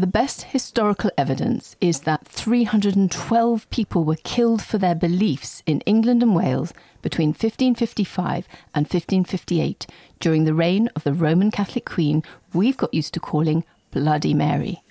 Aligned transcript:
the 0.00 0.08
best 0.08 0.42
historical 0.42 1.08
evidence 1.16 1.76
is 1.80 2.00
that 2.00 2.26
312 2.26 3.70
people 3.70 4.02
were 4.02 4.16
killed 4.16 4.60
for 4.60 4.76
their 4.76 4.94
beliefs 4.94 5.62
in 5.66 5.80
England 5.82 6.20
and 6.20 6.34
Wales 6.34 6.74
between 7.00 7.28
1555 7.28 8.48
and 8.74 8.86
1558 8.86 9.86
during 10.18 10.44
the 10.44 10.54
reign 10.54 10.88
of 10.96 11.04
the 11.04 11.12
Roman 11.12 11.52
Catholic 11.52 11.84
Queen 11.84 12.24
we've 12.52 12.76
got 12.76 12.92
used 12.92 13.14
to 13.14 13.20
calling 13.20 13.62
Bloody 13.92 14.34
Mary. 14.34 14.82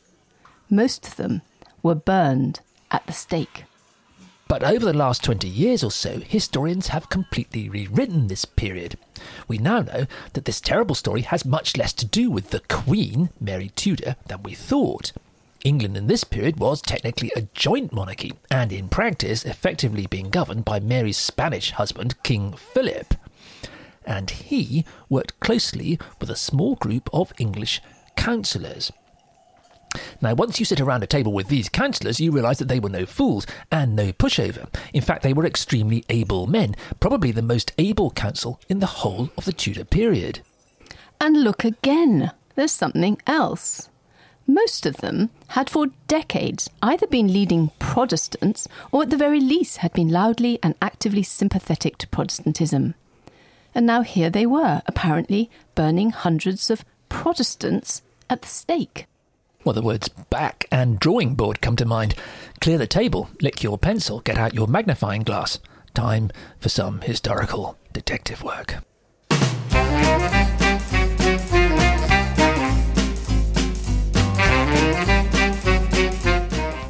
Most 0.70 1.06
of 1.06 1.18
them 1.18 1.42
were 1.82 1.96
burned 1.96 2.62
at 2.90 3.06
the 3.06 3.12
stake. 3.12 3.66
But 4.54 4.64
over 4.64 4.86
the 4.86 4.94
last 4.94 5.24
20 5.24 5.48
years 5.48 5.84
or 5.84 5.90
so, 5.90 6.20
historians 6.20 6.90
have 6.90 7.10
completely 7.10 7.70
rewritten 7.70 8.28
this 8.28 8.46
period. 8.46 9.00
We 9.48 9.58
now 9.58 9.80
know 9.80 10.06
that 10.34 10.46
this 10.46 10.62
terrible 10.62 10.94
story 10.94 11.22
has 11.22 11.44
much 11.44 11.76
less 11.76 11.92
to 11.94 12.06
do 12.06 12.30
with 12.30 12.52
the 12.52 12.60
Queen, 12.70 13.32
Mary 13.42 13.72
Tudor, 13.76 14.16
than 14.28 14.44
we 14.44 14.54
thought. 14.54 15.12
England 15.64 15.98
in 15.98 16.06
this 16.06 16.24
period 16.24 16.60
was 16.60 16.84
technically 16.84 17.32
a 17.36 17.48
joint 17.56 17.92
monarchy, 17.92 18.34
and 18.52 18.72
in 18.72 18.90
practice 18.90 19.44
effectively 19.44 20.06
being 20.06 20.30
governed 20.30 20.66
by 20.66 20.80
Mary's 20.80 21.18
Spanish 21.18 21.72
husband, 21.72 22.22
King 22.22 22.54
Philip. 22.54 23.16
And 24.06 24.30
he 24.30 24.86
worked 25.10 25.40
closely 25.40 25.98
with 26.22 26.30
a 26.30 26.36
small 26.36 26.76
group 26.76 27.10
of 27.12 27.34
English 27.40 27.82
councillors. 28.16 28.92
Now, 30.22 30.34
once 30.34 30.60
you 30.60 30.66
sit 30.66 30.82
around 30.82 31.04
a 31.04 31.08
table 31.08 31.34
with 31.34 31.48
these 31.48 31.70
councillors, 31.70 32.20
you 32.20 32.32
realise 32.32 32.60
that 32.60 32.68
they 32.68 32.80
were 32.80 32.90
no 32.90 33.06
fools 33.06 33.46
and 33.72 33.96
no 33.96 34.12
pushover. 34.12 34.68
In 34.94 35.02
fact, 35.02 35.24
they 35.24 35.34
were 35.34 35.46
extremely 35.46 36.04
able 36.10 36.48
men, 36.48 36.76
probably 37.00 37.32
the 37.32 37.42
most 37.42 37.74
able 37.78 38.12
council 38.12 38.60
in 38.70 38.80
the 38.80 38.86
whole 38.86 39.30
of 39.38 39.46
the 39.46 39.54
Tudor 39.54 39.86
period. 39.86 40.40
And 41.20 41.44
look 41.44 41.64
again, 41.64 42.32
there's 42.56 42.72
something 42.72 43.18
else. 43.28 43.90
Most 44.46 44.86
of 44.86 44.98
them 44.98 45.30
had 45.50 45.70
for 45.70 45.88
decades 46.08 46.70
either 46.82 47.08
been 47.08 47.32
leading 47.32 47.72
Protestants 47.80 48.68
or 48.92 49.04
at 49.04 49.10
the 49.10 49.18
very 49.18 49.40
least 49.40 49.78
had 49.78 49.94
been 49.94 50.10
loudly 50.10 50.60
and 50.62 50.76
actively 50.82 51.24
sympathetic 51.24 51.98
to 52.00 52.08
Protestantism. 52.08 52.96
And 53.74 53.86
now 53.86 54.02
here 54.02 54.30
they 54.30 54.46
were, 54.46 54.82
apparently 54.86 55.50
burning 55.76 56.12
hundreds 56.12 56.70
of 56.70 56.84
Protestants 57.08 58.02
at 58.30 58.42
the 58.42 58.50
stake. 58.50 59.06
Well, 59.64 59.74
the 59.74 59.82
words 59.82 60.10
back 60.10 60.66
and 60.72 61.00
drawing 61.00 61.36
board 61.36 61.62
come 61.62 61.78
to 61.78 61.86
mind. 61.86 62.16
Clear 62.60 62.78
the 62.78 62.86
table, 62.86 63.30
lick 63.42 63.64
your 63.64 63.78
pencil, 63.78 64.20
get 64.20 64.38
out 64.38 64.54
your 64.54 64.68
magnifying 64.68 65.24
glass. 65.24 65.60
Time 65.94 66.32
for 66.60 66.68
some 66.68 67.00
historical 67.00 67.78
detective 67.94 68.44
work. 68.44 68.84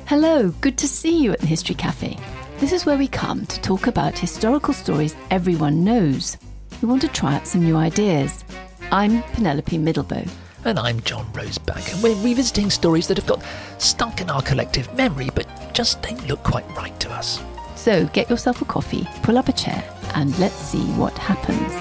Hello, 0.07 0.49
good 0.61 0.77
to 0.79 0.88
see 0.88 1.21
you 1.21 1.31
at 1.31 1.39
the 1.41 1.45
History 1.45 1.75
Cafe. 1.75 2.17
This 2.57 2.71
is 2.71 2.88
where 2.88 2.97
we 2.97 3.07
come 3.07 3.45
to 3.45 3.61
talk 3.61 3.85
about 3.85 4.17
historical 4.17 4.73
stories 4.73 5.16
everyone 5.29 5.83
knows. 5.83 6.38
We 6.81 6.88
want 6.88 7.01
to 7.01 7.07
try 7.07 7.35
out 7.35 7.45
some 7.45 7.63
new 7.63 7.75
ideas. 7.75 8.44
I'm 8.91 9.21
Penelope 9.33 9.77
Middlebow. 9.77 10.27
And 10.66 10.80
I'm 10.80 11.02
John 11.02 11.25
Rosebank, 11.33 11.94
and 11.94 12.02
we're 12.02 12.16
revisiting 12.23 12.69
stories 12.69 13.06
that 13.08 13.17
have 13.17 13.28
got 13.28 13.44
stuck 13.80 14.22
in 14.22 14.30
our 14.30 14.42
collective 14.42 14.94
memory 14.95 15.30
but 15.36 15.45
just 15.73 16.02
don't 16.02 16.25
look 16.25 16.42
quite 16.42 16.66
right 16.78 16.97
to 17.02 17.11
us. 17.11 17.44
So 17.75 18.06
get 18.08 18.30
yourself 18.30 18.61
a 18.61 18.66
coffee, 18.66 19.06
pull 19.23 19.38
up 19.38 19.50
a 19.50 19.52
chair, 19.52 19.84
and 20.16 20.38
let's 20.39 20.56
see 20.56 20.86
what 20.94 21.17
happens. 21.17 21.73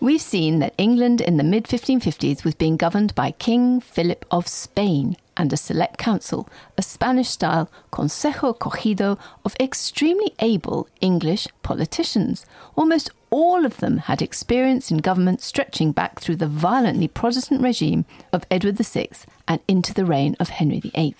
We've 0.00 0.22
seen 0.22 0.60
that 0.60 0.72
England 0.78 1.20
in 1.20 1.36
the 1.36 1.44
mid 1.44 1.64
1550s 1.64 2.44
was 2.44 2.54
being 2.54 2.78
governed 2.78 3.14
by 3.14 3.32
King 3.32 3.80
Philip 3.80 4.24
of 4.30 4.48
Spain 4.48 5.16
and 5.36 5.52
a 5.52 5.56
select 5.56 5.98
council, 5.98 6.48
a 6.78 6.82
Spanish 6.82 7.28
style 7.28 7.70
Consejo 7.92 8.56
Escogido 8.56 9.18
of 9.44 9.56
extremely 9.58 10.34
able 10.38 10.88
English 11.00 11.48
politicians. 11.62 12.46
Almost 12.76 13.10
all 13.30 13.66
of 13.66 13.78
them 13.78 13.98
had 13.98 14.22
experience 14.22 14.90
in 14.90 14.98
government 14.98 15.40
stretching 15.40 15.92
back 15.92 16.20
through 16.20 16.36
the 16.36 16.46
violently 16.46 17.08
Protestant 17.08 17.62
regime 17.62 18.04
of 18.32 18.46
Edward 18.50 18.76
VI 18.76 19.08
and 19.48 19.60
into 19.66 19.92
the 19.92 20.04
reign 20.04 20.36
of 20.38 20.50
Henry 20.50 20.80
VIII. 20.80 21.16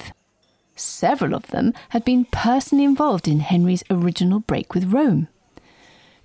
Several 0.76 1.34
of 1.34 1.48
them 1.48 1.72
had 1.91 2.04
been 2.04 2.24
personally 2.26 2.84
involved 2.84 3.28
in 3.28 3.41
Henry's 3.41 3.84
original 3.91 4.41
break 4.41 4.74
with 4.74 4.92
Rome. 4.92 5.28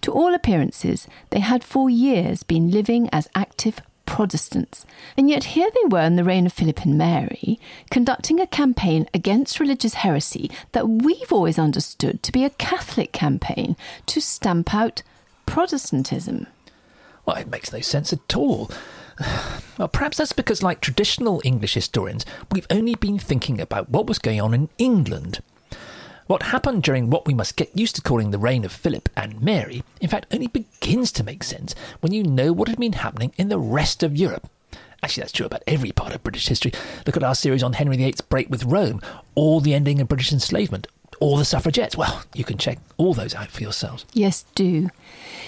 To 0.02 0.12
all 0.12 0.34
appearances, 0.34 1.08
they 1.30 1.40
had 1.40 1.64
for 1.64 1.90
years 1.90 2.44
been 2.44 2.72
living 2.72 3.10
as 3.12 3.30
active 3.36 3.82
Protestants, 4.10 4.88
and 5.16 5.30
yet 5.30 5.44
here 5.44 5.70
they 5.70 5.88
were 5.88 6.02
in 6.02 6.16
the 6.16 6.24
reign 6.24 6.48
of 6.48 6.52
Philip 6.52 6.82
and 6.82 6.98
Mary, 6.98 7.60
conducting 7.92 8.40
a 8.40 8.48
campaign 8.48 9.08
against 9.14 9.60
religious 9.60 9.94
heresy 9.94 10.50
that 10.72 10.90
we've 10.90 11.32
always 11.32 11.60
understood 11.60 12.24
to 12.24 12.32
be 12.32 12.44
a 12.44 12.50
Catholic 12.50 13.12
campaign 13.12 13.78
to 14.08 14.20
stamp 14.20 14.74
out 14.74 15.04
Protestantism. 15.46 16.48
Well, 17.24 17.36
it 17.36 17.50
makes 17.50 17.72
no 17.72 17.82
sense 17.82 18.12
at 18.12 18.36
all. 18.36 18.72
Well, 19.78 19.88
perhaps 19.88 20.18
that's 20.18 20.34
because, 20.34 20.62
like 20.62 20.82
traditional 20.82 21.42
English 21.46 21.76
historians, 21.76 22.26
we've 22.52 22.68
only 22.70 22.96
been 22.96 23.18
thinking 23.18 23.62
about 23.62 23.90
what 23.90 24.08
was 24.08 24.20
going 24.20 24.42
on 24.42 24.54
in 24.54 24.68
England. 24.78 25.42
What 26.30 26.44
happened 26.44 26.84
during 26.84 27.10
what 27.10 27.26
we 27.26 27.34
must 27.34 27.56
get 27.56 27.76
used 27.76 27.96
to 27.96 28.04
calling 28.04 28.30
the 28.30 28.38
reign 28.38 28.64
of 28.64 28.72
Philip 28.72 29.10
and 29.18 29.42
Mary, 29.42 29.82
in 30.00 30.10
fact, 30.10 30.28
only 30.32 30.46
begins 30.46 31.12
to 31.14 31.24
make 31.24 31.42
sense 31.44 31.74
when 32.02 32.14
you 32.14 32.22
know 32.22 32.54
what 32.54 32.68
had 32.68 32.78
been 32.78 32.94
happening 32.94 33.34
in 33.40 33.50
the 33.50 33.58
rest 33.58 34.04
of 34.04 34.16
Europe. 34.16 34.48
Actually, 35.02 35.22
that's 35.22 35.32
true 35.32 35.48
about 35.48 35.64
every 35.66 35.92
part 35.92 36.14
of 36.14 36.22
British 36.22 36.48
history. 36.48 36.72
Look 37.08 37.18
at 37.18 37.24
our 37.24 37.34
series 37.34 37.64
on 37.64 37.74
Henry 37.74 37.98
VIII's 37.98 38.22
break 38.22 38.48
with 38.48 38.66
Rome, 38.66 39.02
or 39.34 39.60
the 39.60 39.74
ending 39.74 40.00
of 40.00 40.08
British 40.08 40.32
enslavement, 40.32 40.86
or 41.20 41.40
the 41.40 41.46
suffragettes. 41.46 41.98
Well, 41.98 42.22
you 42.36 42.44
can 42.44 42.60
check 42.60 42.78
all 42.98 43.16
those 43.16 43.34
out 43.34 43.50
for 43.50 43.64
yourselves. 43.64 44.06
Yes, 44.14 44.46
do. 44.54 44.92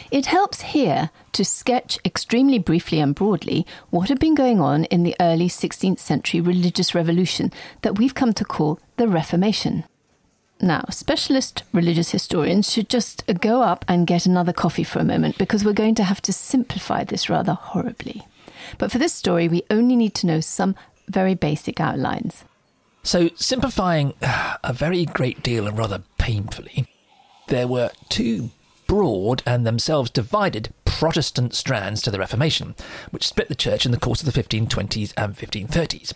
It 0.09 0.25
helps 0.25 0.61
here 0.61 1.11
to 1.33 1.45
sketch 1.45 1.99
extremely 2.03 2.57
briefly 2.57 2.99
and 2.99 3.13
broadly 3.13 3.67
what 3.91 4.09
had 4.09 4.17
been 4.17 4.33
going 4.33 4.59
on 4.59 4.85
in 4.85 5.03
the 5.03 5.15
early 5.19 5.47
16th 5.47 5.99
century 5.99 6.41
religious 6.41 6.95
revolution 6.95 7.51
that 7.83 7.99
we've 7.99 8.15
come 8.15 8.33
to 8.33 8.43
call 8.43 8.79
the 8.97 9.07
Reformation. 9.07 9.83
Now, 10.61 10.85
specialist 10.91 11.63
religious 11.73 12.11
historians 12.11 12.71
should 12.71 12.87
just 12.87 13.25
go 13.41 13.63
up 13.63 13.83
and 13.87 14.05
get 14.05 14.27
another 14.27 14.53
coffee 14.53 14.83
for 14.83 14.99
a 14.99 15.03
moment 15.03 15.39
because 15.39 15.65
we're 15.65 15.73
going 15.73 15.95
to 15.95 16.03
have 16.03 16.21
to 16.23 16.33
simplify 16.33 17.03
this 17.03 17.29
rather 17.29 17.53
horribly. 17.53 18.27
But 18.77 18.91
for 18.91 18.99
this 18.99 19.13
story, 19.13 19.47
we 19.47 19.63
only 19.71 19.95
need 19.95 20.13
to 20.15 20.27
know 20.27 20.39
some 20.39 20.75
very 21.07 21.33
basic 21.33 21.79
outlines. 21.79 22.43
So, 23.01 23.29
simplifying 23.35 24.13
a 24.63 24.71
very 24.71 25.05
great 25.05 25.41
deal 25.41 25.67
and 25.67 25.77
rather 25.77 26.03
painfully, 26.19 26.87
there 27.47 27.67
were 27.67 27.89
two 28.09 28.51
broad 28.85 29.41
and 29.45 29.65
themselves 29.65 30.11
divided 30.11 30.73
Protestant 30.85 31.55
strands 31.55 32.01
to 32.03 32.11
the 32.11 32.19
Reformation, 32.19 32.75
which 33.09 33.27
split 33.27 33.47
the 33.47 33.55
church 33.55 33.85
in 33.85 33.91
the 33.91 33.97
course 33.99 34.21
of 34.21 34.31
the 34.31 34.43
1520s 34.43 35.13
and 35.17 35.35
1530s. 35.35 36.13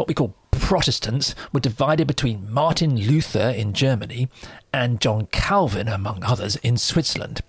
What 0.00 0.08
we 0.08 0.14
call 0.14 0.34
Protestants 0.50 1.34
were 1.52 1.60
divided 1.60 2.06
between 2.06 2.50
Martin 2.50 2.96
Luther 2.96 3.50
in 3.50 3.74
Germany 3.74 4.30
and 4.72 4.98
John 4.98 5.26
Calvin, 5.26 5.88
among 5.88 6.24
others, 6.24 6.56
in 6.56 6.78
Switzerland. 6.78 7.42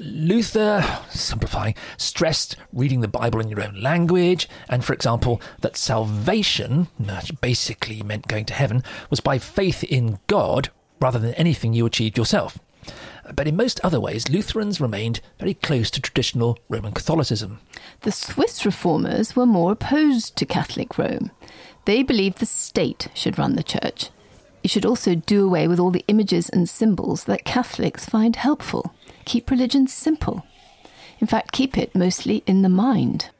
Luther, 0.00 0.84
simplifying, 1.10 1.76
stressed 1.96 2.56
reading 2.72 3.02
the 3.02 3.06
Bible 3.06 3.38
in 3.38 3.48
your 3.48 3.62
own 3.62 3.80
language, 3.80 4.48
and 4.68 4.84
for 4.84 4.92
example, 4.92 5.40
that 5.60 5.76
salvation, 5.76 6.88
which 6.98 7.40
basically 7.40 8.02
meant 8.02 8.26
going 8.26 8.46
to 8.46 8.54
heaven, 8.54 8.82
was 9.08 9.20
by 9.20 9.38
faith 9.38 9.84
in 9.84 10.18
God 10.26 10.70
rather 11.00 11.20
than 11.20 11.34
anything 11.34 11.72
you 11.72 11.86
achieved 11.86 12.18
yourself. 12.18 12.58
But 13.34 13.48
in 13.48 13.56
most 13.56 13.80
other 13.82 14.00
ways, 14.00 14.28
Lutherans 14.28 14.80
remained 14.80 15.20
very 15.38 15.54
close 15.54 15.90
to 15.92 16.00
traditional 16.00 16.58
Roman 16.68 16.92
Catholicism. 16.92 17.60
The 18.00 18.12
Swiss 18.12 18.64
reformers 18.64 19.36
were 19.36 19.46
more 19.46 19.72
opposed 19.72 20.36
to 20.36 20.46
Catholic 20.46 20.98
Rome. 20.98 21.30
They 21.84 22.02
believed 22.02 22.38
the 22.38 22.46
state 22.46 23.08
should 23.14 23.38
run 23.38 23.56
the 23.56 23.62
church. 23.62 24.10
It 24.62 24.70
should 24.70 24.84
also 24.84 25.14
do 25.14 25.46
away 25.46 25.68
with 25.68 25.80
all 25.80 25.90
the 25.90 26.04
images 26.08 26.48
and 26.50 26.68
symbols 26.68 27.24
that 27.24 27.44
Catholics 27.44 28.04
find 28.04 28.36
helpful. 28.36 28.94
Keep 29.24 29.50
religion 29.50 29.86
simple. 29.86 30.44
In 31.18 31.26
fact, 31.26 31.52
keep 31.52 31.78
it 31.78 31.94
mostly 31.94 32.42
in 32.46 32.62
the 32.62 32.68
mind. 32.68 33.30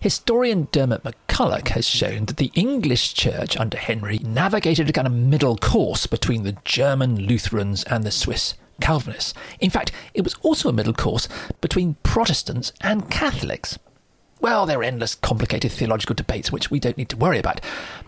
Historian 0.00 0.68
Diarmaid 0.70 1.02
MacCulloch 1.02 1.68
has 1.68 1.86
shown 1.86 2.26
that 2.26 2.36
the 2.36 2.52
English 2.54 3.14
church 3.14 3.56
under 3.56 3.76
Henry 3.76 4.18
navigated 4.18 4.88
a 4.88 4.92
kind 4.92 5.08
of 5.08 5.12
middle 5.12 5.56
course 5.56 6.06
between 6.06 6.44
the 6.44 6.56
German 6.64 7.26
Lutherans 7.26 7.82
and 7.84 8.04
the 8.04 8.12
Swiss 8.12 8.54
Calvinists. 8.80 9.34
In 9.60 9.70
fact, 9.70 9.92
it 10.14 10.24
was 10.24 10.34
also 10.42 10.68
a 10.68 10.72
middle 10.72 10.94
course 10.94 11.28
between 11.60 11.96
Protestants 12.02 12.72
and 12.80 13.10
Catholics. 13.10 13.78
Well, 14.40 14.66
there 14.66 14.78
are 14.78 14.84
endless 14.84 15.16
complicated 15.16 15.72
theological 15.72 16.14
debates 16.14 16.52
which 16.52 16.70
we 16.70 16.78
don't 16.78 16.96
need 16.96 17.08
to 17.08 17.16
worry 17.16 17.40
about. 17.40 17.60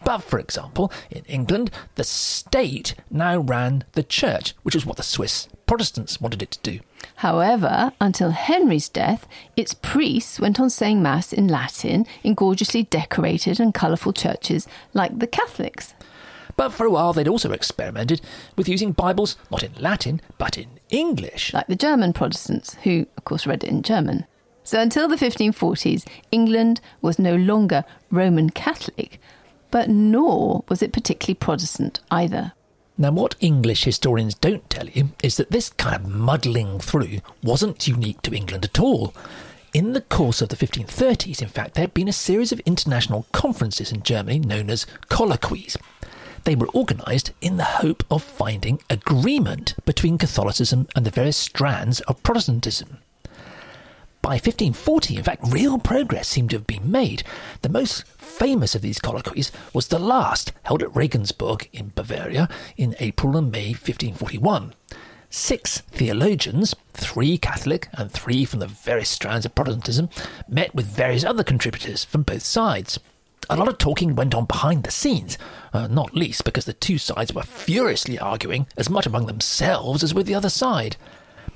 But 0.05 0.19
for 0.19 0.38
example, 0.38 0.93
in 1.11 1.25
England, 1.25 1.72
the 1.96 2.05
state 2.05 2.94
now 3.11 3.38
ran 3.38 3.82
the 3.93 4.05
church, 4.05 4.55
which 4.62 4.76
is 4.76 4.87
what 4.87 4.96
the 4.96 5.02
Swiss 5.02 5.49
Protestants 5.67 6.20
wanted 6.20 6.43
it 6.43 6.52
to 6.52 6.61
do. 6.61 6.81
However, 7.17 7.93
until 8.00 8.31
Henry's 8.31 8.88
death, 8.88 9.26
its 9.56 9.75
priests 9.75 10.38
went 10.38 10.61
on 10.61 10.70
saying 10.70 11.02
Mass 11.02 11.32
in 11.32 11.49
Latin 11.49 12.06
in 12.22 12.34
gorgeously 12.34 12.84
decorated 12.84 13.58
and 13.58 13.75
colourful 13.75 14.12
churches 14.12 14.69
like 14.94 15.19
the 15.19 15.26
Catholics. 15.26 15.94
But 16.60 16.74
for 16.74 16.84
a 16.84 16.90
while, 16.90 17.14
they'd 17.14 17.26
also 17.26 17.52
experimented 17.52 18.20
with 18.54 18.68
using 18.68 18.92
Bibles 18.92 19.38
not 19.50 19.62
in 19.62 19.72
Latin, 19.78 20.20
but 20.36 20.58
in 20.58 20.68
English. 20.90 21.54
Like 21.54 21.68
the 21.68 21.74
German 21.74 22.12
Protestants, 22.12 22.74
who, 22.82 23.06
of 23.16 23.24
course, 23.24 23.46
read 23.46 23.64
it 23.64 23.70
in 23.70 23.80
German. 23.80 24.26
So 24.62 24.78
until 24.78 25.08
the 25.08 25.16
1540s, 25.16 26.06
England 26.30 26.82
was 27.00 27.18
no 27.18 27.34
longer 27.34 27.86
Roman 28.10 28.50
Catholic, 28.50 29.18
but 29.70 29.88
nor 29.88 30.62
was 30.68 30.82
it 30.82 30.92
particularly 30.92 31.36
Protestant 31.36 32.00
either. 32.10 32.52
Now, 32.98 33.12
what 33.12 33.36
English 33.40 33.84
historians 33.84 34.34
don't 34.34 34.68
tell 34.68 34.86
you 34.86 35.12
is 35.22 35.38
that 35.38 35.50
this 35.50 35.70
kind 35.70 35.96
of 35.96 36.10
muddling 36.10 36.78
through 36.78 37.20
wasn't 37.42 37.88
unique 37.88 38.20
to 38.20 38.34
England 38.34 38.66
at 38.66 38.78
all. 38.78 39.14
In 39.72 39.94
the 39.94 40.02
course 40.02 40.42
of 40.42 40.50
the 40.50 40.56
1530s, 40.56 41.40
in 41.40 41.48
fact, 41.48 41.72
there 41.72 41.84
had 41.84 41.94
been 41.94 42.08
a 42.08 42.12
series 42.12 42.52
of 42.52 42.60
international 42.66 43.24
conferences 43.32 43.90
in 43.90 44.02
Germany 44.02 44.40
known 44.40 44.68
as 44.68 44.84
colloquies. 45.08 45.78
They 46.44 46.54
were 46.54 46.69
organised 46.70 47.32
in 47.40 47.56
the 47.56 47.64
hope 47.64 48.04
of 48.10 48.22
finding 48.22 48.81
agreement 48.88 49.75
between 49.84 50.19
Catholicism 50.19 50.88
and 50.96 51.04
the 51.04 51.10
various 51.10 51.37
strands 51.37 52.00
of 52.02 52.22
Protestantism. 52.22 52.98
By 54.22 54.32
1540, 54.32 55.16
in 55.16 55.22
fact, 55.22 55.42
real 55.48 55.78
progress 55.78 56.28
seemed 56.28 56.50
to 56.50 56.56
have 56.56 56.66
been 56.66 56.90
made. 56.90 57.22
The 57.62 57.70
most 57.70 58.06
famous 58.06 58.75
of 58.75 58.82
these 58.82 58.98
colloquies 58.98 59.50
was 59.72 59.88
the 59.88 59.98
last, 59.98 60.52
held 60.64 60.82
at 60.82 60.94
Regensburg 60.94 61.69
in 61.72 61.92
Bavaria 61.94 62.48
in 62.76 62.96
April 63.00 63.36
and 63.36 63.50
May 63.50 63.69
1541. 63.69 64.75
Six 65.31 65.78
theologians, 65.78 66.75
three 66.93 67.38
Catholic 67.38 67.88
and 67.93 68.10
three 68.10 68.44
from 68.44 68.60
the 68.60 68.66
various 68.66 69.08
strands 69.08 69.46
of 69.46 69.54
Protestantism, 69.54 70.10
met 70.48 70.75
with 70.75 70.86
various 70.86 71.25
other 71.25 71.44
contributors 71.44 72.04
from 72.04 72.22
both 72.22 72.43
sides. 72.43 72.98
A 73.52 73.56
lot 73.56 73.67
of 73.67 73.79
talking 73.79 74.14
went 74.14 74.32
on 74.32 74.44
behind 74.44 74.85
the 74.85 74.93
scenes, 74.93 75.37
uh, 75.73 75.88
not 75.88 76.14
least 76.14 76.44
because 76.44 76.67
the 76.67 76.73
two 76.73 76.99
sides 76.99 77.35
were 77.35 77.43
furiously 77.43 78.17
arguing 78.17 78.69
as 78.76 78.88
much 78.88 79.06
among 79.06 79.26
themselves 79.26 80.05
as 80.05 80.14
with 80.14 80.26
the 80.26 80.37
other 80.37 80.49
side. 80.49 80.97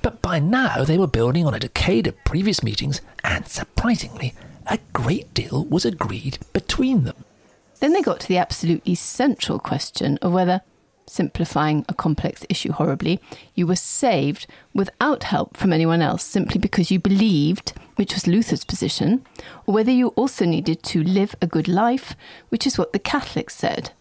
But 0.01 0.21
by 0.21 0.39
now 0.39 0.83
they 0.83 0.97
were 0.97 1.07
building 1.07 1.47
on 1.47 1.53
a 1.53 1.59
decade 1.59 2.05
of 2.05 2.21
previous 2.25 2.61
meetings, 2.61 2.99
and 3.23 3.47
surprisingly, 3.47 4.33
a 4.67 4.79
great 4.91 5.33
deal 5.33 5.63
was 5.63 5.85
agreed 5.85 6.37
between 6.51 7.05
them. 7.05 7.23
Then 7.79 7.93
they 7.93 8.01
got 8.01 8.19
to 8.19 8.27
the 8.27 8.39
absolutely 8.39 8.95
central 8.95 9.57
question 9.57 10.17
of 10.21 10.33
whether, 10.33 10.63
simplifying 11.07 11.85
a 11.87 11.93
complex 11.93 12.45
issue 12.49 12.71
horribly, 12.71 13.19
you 13.53 13.67
were 13.67 13.75
saved 13.75 14.47
without 14.73 15.23
help 15.23 15.57
from 15.57 15.73
anyone 15.73 16.01
else 16.01 16.23
simply 16.23 16.59
because 16.59 16.91
you 16.91 16.99
believed, 16.99 17.73
which 17.95 18.13
was 18.13 18.27
Luther's 18.27 18.65
position, 18.65 19.25
or 19.65 19.73
whether 19.73 19.91
you 19.91 20.09
also 20.09 20.45
needed 20.45 20.83
to 20.83 21.03
live 21.03 21.35
a 21.41 21.47
good 21.47 21.67
life, 21.67 22.15
which 22.49 22.65
is 22.65 22.77
what 22.77 22.93
the 22.93 22.99
Catholics 22.99 23.55
said. 23.55 23.91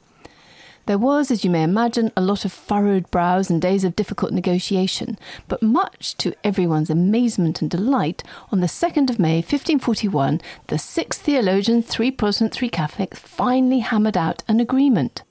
There 0.87 0.99
was, 0.99 1.31
as 1.31 1.45
you 1.45 1.51
may 1.51 1.63
imagine, 1.63 2.13
a 2.15 2.21
lot 2.21 2.45
of 2.45 2.53
furrowed 2.53 3.11
brows 3.11 3.49
and 3.49 3.61
days 3.61 3.85
of 3.85 3.97
difficult 3.97 4.33
negotiation, 4.33 5.19
but 5.49 5.63
much 5.63 6.15
to 6.19 6.35
everyone's 6.45 6.91
amazement 6.91 7.63
and 7.63 7.71
delight, 7.71 8.23
on 8.53 8.61
the 8.61 8.67
2nd 8.67 9.09
of 9.09 9.19
May 9.19 9.37
1541, 9.37 10.43
the 10.67 10.79
six 10.79 11.17
theologians, 11.17 11.87
three 11.87 12.11
Protestant, 12.11 12.53
three 12.53 12.69
Catholic, 12.69 13.15
finally 13.17 13.79
hammered 13.79 14.19
out 14.19 14.43
an 14.47 14.61
agreement. 14.61 15.23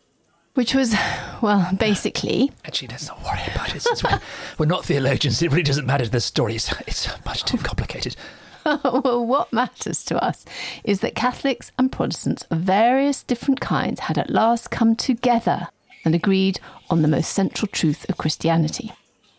Which 0.55 0.75
was, 0.75 0.95
well, 1.41 1.73
basically. 1.75 2.51
Actually, 2.63 2.89
let's 2.89 3.07
not 3.07 3.23
worry 3.23 3.41
about 3.53 3.75
it. 3.75 3.81
Since 3.81 4.03
we're, 4.03 4.19
we're 4.59 4.65
not 4.67 4.85
theologians, 4.85 5.41
it 5.41 5.50
really 5.50 5.63
doesn't 5.63 5.88
matter 5.88 6.05
to 6.05 6.11
the 6.11 6.21
story. 6.21 6.55
It's, 6.55 6.71
it's 6.81 7.25
much 7.25 7.44
too 7.44 7.57
complicated. 7.57 8.15
well, 8.65 9.25
what 9.25 9.51
matters 9.51 10.03
to 10.05 10.23
us 10.23 10.45
is 10.83 11.00
that 11.00 11.15
Catholics 11.15 11.71
and 11.79 11.91
Protestants 11.91 12.44
of 12.51 12.59
various 12.59 13.23
different 13.23 13.61
kinds 13.61 14.01
had 14.01 14.17
at 14.17 14.29
last 14.29 14.69
come 14.69 14.95
together 14.95 15.67
and 16.05 16.13
agreed 16.13 16.59
on 16.89 17.01
the 17.01 17.07
most 17.07 17.31
central 17.31 17.67
truth 17.67 18.07
of 18.07 18.17
Christianity. 18.17 18.91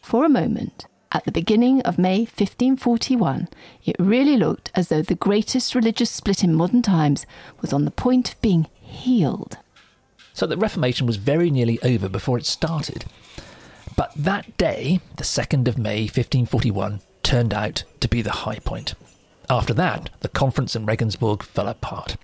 For 0.03 0.25
a 0.25 0.29
moment, 0.29 0.87
at 1.13 1.25
the 1.25 1.33
beginning 1.33 1.81
of 1.83 1.97
May 1.97 2.21
1541, 2.21 3.49
it 3.85 3.97
really 4.01 4.37
looked 4.37 4.73
as 4.75 4.89
though 4.89 5.03
the 5.03 5.15
greatest 5.15 5.77
religious 5.77 6.11
split 6.11 6.43
in 6.43 6.55
modern 6.55 6.83
times 6.83 7.25
was 7.61 7.73
on 7.73 7.85
the 7.85 7.93
point 7.93 8.33
of 8.33 8.43
being 8.43 8.67
healed. 8.81 9.59
So 10.35 10.47
the 10.47 10.57
Reformation 10.57 11.07
was 11.07 11.17
very 11.17 11.49
nearly 11.49 11.81
over 11.83 12.09
before 12.09 12.37
it 12.37 12.45
started. 12.45 13.05
But 13.97 14.13
that 14.17 14.59
day, 14.59 15.01
the 15.17 15.23
2nd 15.23 15.69
of 15.69 15.79
May 15.79 16.03
1541, 16.03 17.01
turned 17.23 17.55
out 17.55 17.85
to 18.01 18.09
be 18.09 18.21
the 18.21 18.33
high 18.33 18.59
point. 18.59 18.95
After 19.49 19.73
that, 19.75 20.11
the 20.21 20.29
conference 20.29 20.75
in 20.75 20.87
Regensburg 20.87 21.45
fell 21.45 21.69
apart. 21.69 22.17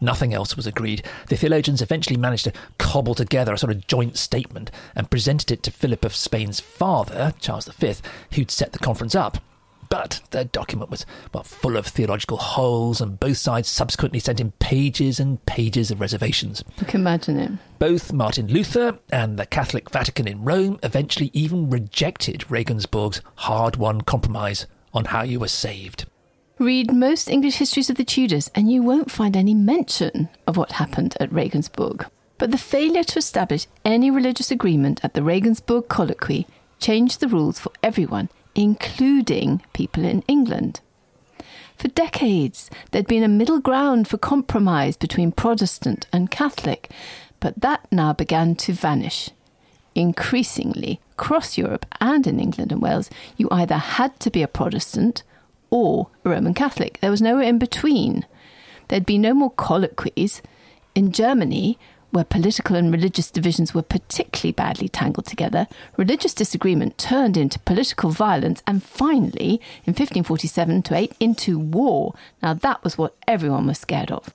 Nothing 0.00 0.32
else 0.32 0.56
was 0.56 0.66
agreed. 0.66 1.06
The 1.28 1.36
theologians 1.36 1.82
eventually 1.82 2.16
managed 2.16 2.44
to 2.44 2.52
cobble 2.78 3.14
together 3.14 3.52
a 3.52 3.58
sort 3.58 3.70
of 3.70 3.86
joint 3.86 4.16
statement 4.16 4.70
and 4.96 5.10
presented 5.10 5.50
it 5.50 5.62
to 5.64 5.70
Philip 5.70 6.04
of 6.06 6.16
Spain's 6.16 6.58
father, 6.58 7.34
Charles 7.38 7.68
V, 7.68 7.94
who'd 8.32 8.50
set 8.50 8.72
the 8.72 8.78
conference 8.78 9.14
up. 9.14 9.38
But 9.92 10.22
the 10.30 10.46
document 10.46 10.90
was 10.90 11.04
well, 11.34 11.42
full 11.42 11.76
of 11.76 11.86
theological 11.86 12.38
holes, 12.38 13.02
and 13.02 13.20
both 13.20 13.36
sides 13.36 13.68
subsequently 13.68 14.20
sent 14.20 14.40
in 14.40 14.52
pages 14.52 15.20
and 15.20 15.44
pages 15.44 15.90
of 15.90 16.00
reservations. 16.00 16.64
You 16.78 16.86
can 16.86 17.02
imagine 17.02 17.38
it. 17.38 17.52
Both 17.78 18.10
Martin 18.10 18.46
Luther 18.46 18.98
and 19.12 19.38
the 19.38 19.44
Catholic 19.44 19.90
Vatican 19.90 20.26
in 20.26 20.44
Rome 20.44 20.80
eventually 20.82 21.30
even 21.34 21.68
rejected 21.68 22.50
Regensburg's 22.50 23.20
hard 23.34 23.76
won 23.76 24.00
compromise 24.00 24.64
on 24.94 25.04
how 25.04 25.24
you 25.24 25.38
were 25.38 25.46
saved. 25.46 26.06
Read 26.58 26.90
most 26.90 27.28
English 27.28 27.56
histories 27.56 27.90
of 27.90 27.96
the 27.96 28.04
Tudors, 28.04 28.50
and 28.54 28.72
you 28.72 28.82
won't 28.82 29.10
find 29.10 29.36
any 29.36 29.52
mention 29.52 30.30
of 30.46 30.56
what 30.56 30.72
happened 30.72 31.18
at 31.20 31.30
Regensburg. 31.30 32.06
But 32.38 32.50
the 32.50 32.56
failure 32.56 33.04
to 33.04 33.18
establish 33.18 33.66
any 33.84 34.10
religious 34.10 34.50
agreement 34.50 35.04
at 35.04 35.12
the 35.12 35.22
Regensburg 35.22 35.88
Colloquy 35.88 36.46
changed 36.80 37.20
the 37.20 37.28
rules 37.28 37.58
for 37.58 37.72
everyone, 37.82 38.30
including 38.54 39.62
people 39.72 40.04
in 40.04 40.22
England. 40.28 40.80
For 41.76 41.88
decades, 41.88 42.70
there'd 42.90 43.06
been 43.06 43.24
a 43.24 43.28
middle 43.28 43.60
ground 43.60 44.06
for 44.06 44.18
compromise 44.18 44.96
between 44.96 45.32
Protestant 45.32 46.06
and 46.12 46.30
Catholic, 46.30 46.90
but 47.40 47.60
that 47.60 47.86
now 47.90 48.12
began 48.12 48.54
to 48.56 48.72
vanish. 48.72 49.30
Increasingly, 49.94 51.00
across 51.12 51.58
Europe 51.58 51.84
and 52.00 52.26
in 52.26 52.38
England 52.38 52.72
and 52.72 52.80
Wales, 52.80 53.10
you 53.36 53.48
either 53.50 53.76
had 53.76 54.18
to 54.20 54.30
be 54.30 54.42
a 54.42 54.48
Protestant 54.48 55.22
or 55.70 56.08
a 56.24 56.30
Roman 56.30 56.54
Catholic. 56.54 56.98
There 57.00 57.10
was 57.10 57.20
nowhere 57.20 57.48
in 57.48 57.58
between. 57.58 58.26
There'd 58.88 59.06
be 59.06 59.18
no 59.18 59.34
more 59.34 59.50
colloquies. 59.50 60.40
In 60.94 61.12
Germany, 61.12 61.78
where 62.12 62.24
political 62.24 62.76
and 62.76 62.92
religious 62.92 63.30
divisions 63.30 63.74
were 63.74 63.82
particularly 63.82 64.52
badly 64.52 64.88
tangled 64.88 65.26
together, 65.26 65.66
religious 65.96 66.34
disagreement 66.34 66.98
turned 66.98 67.36
into 67.36 67.58
political 67.60 68.10
violence 68.10 68.62
and 68.66 68.82
finally, 68.82 69.60
in 69.84 69.92
1547 69.94 70.82
to 70.82 70.94
8, 70.94 71.12
into 71.18 71.58
war. 71.58 72.14
Now, 72.42 72.54
that 72.54 72.84
was 72.84 72.96
what 72.96 73.16
everyone 73.26 73.66
was 73.66 73.78
scared 73.78 74.10
of. 74.10 74.32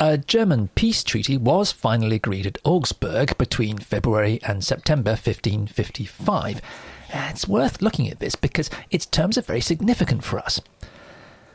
A 0.00 0.18
German 0.18 0.68
peace 0.74 1.04
treaty 1.04 1.36
was 1.36 1.70
finally 1.70 2.16
agreed 2.16 2.46
at 2.46 2.58
Augsburg 2.64 3.38
between 3.38 3.78
February 3.78 4.40
and 4.42 4.64
September 4.64 5.12
1555. 5.12 6.60
It's 7.10 7.46
worth 7.46 7.80
looking 7.80 8.08
at 8.08 8.18
this 8.18 8.34
because 8.34 8.68
its 8.90 9.06
terms 9.06 9.38
are 9.38 9.42
very 9.42 9.60
significant 9.60 10.24
for 10.24 10.40
us. 10.40 10.60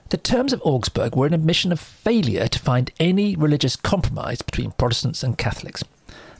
The 0.09 0.17
terms 0.17 0.53
of 0.53 0.61
Augsburg 0.65 1.15
were 1.15 1.27
an 1.27 1.35
admission 1.35 1.71
of 1.71 1.79
failure 1.79 2.47
to 2.47 2.59
find 2.59 2.91
any 2.99 3.35
religious 3.35 3.75
compromise 3.75 4.41
between 4.41 4.71
Protestants 4.71 5.21
and 5.21 5.37
Catholics. 5.37 5.83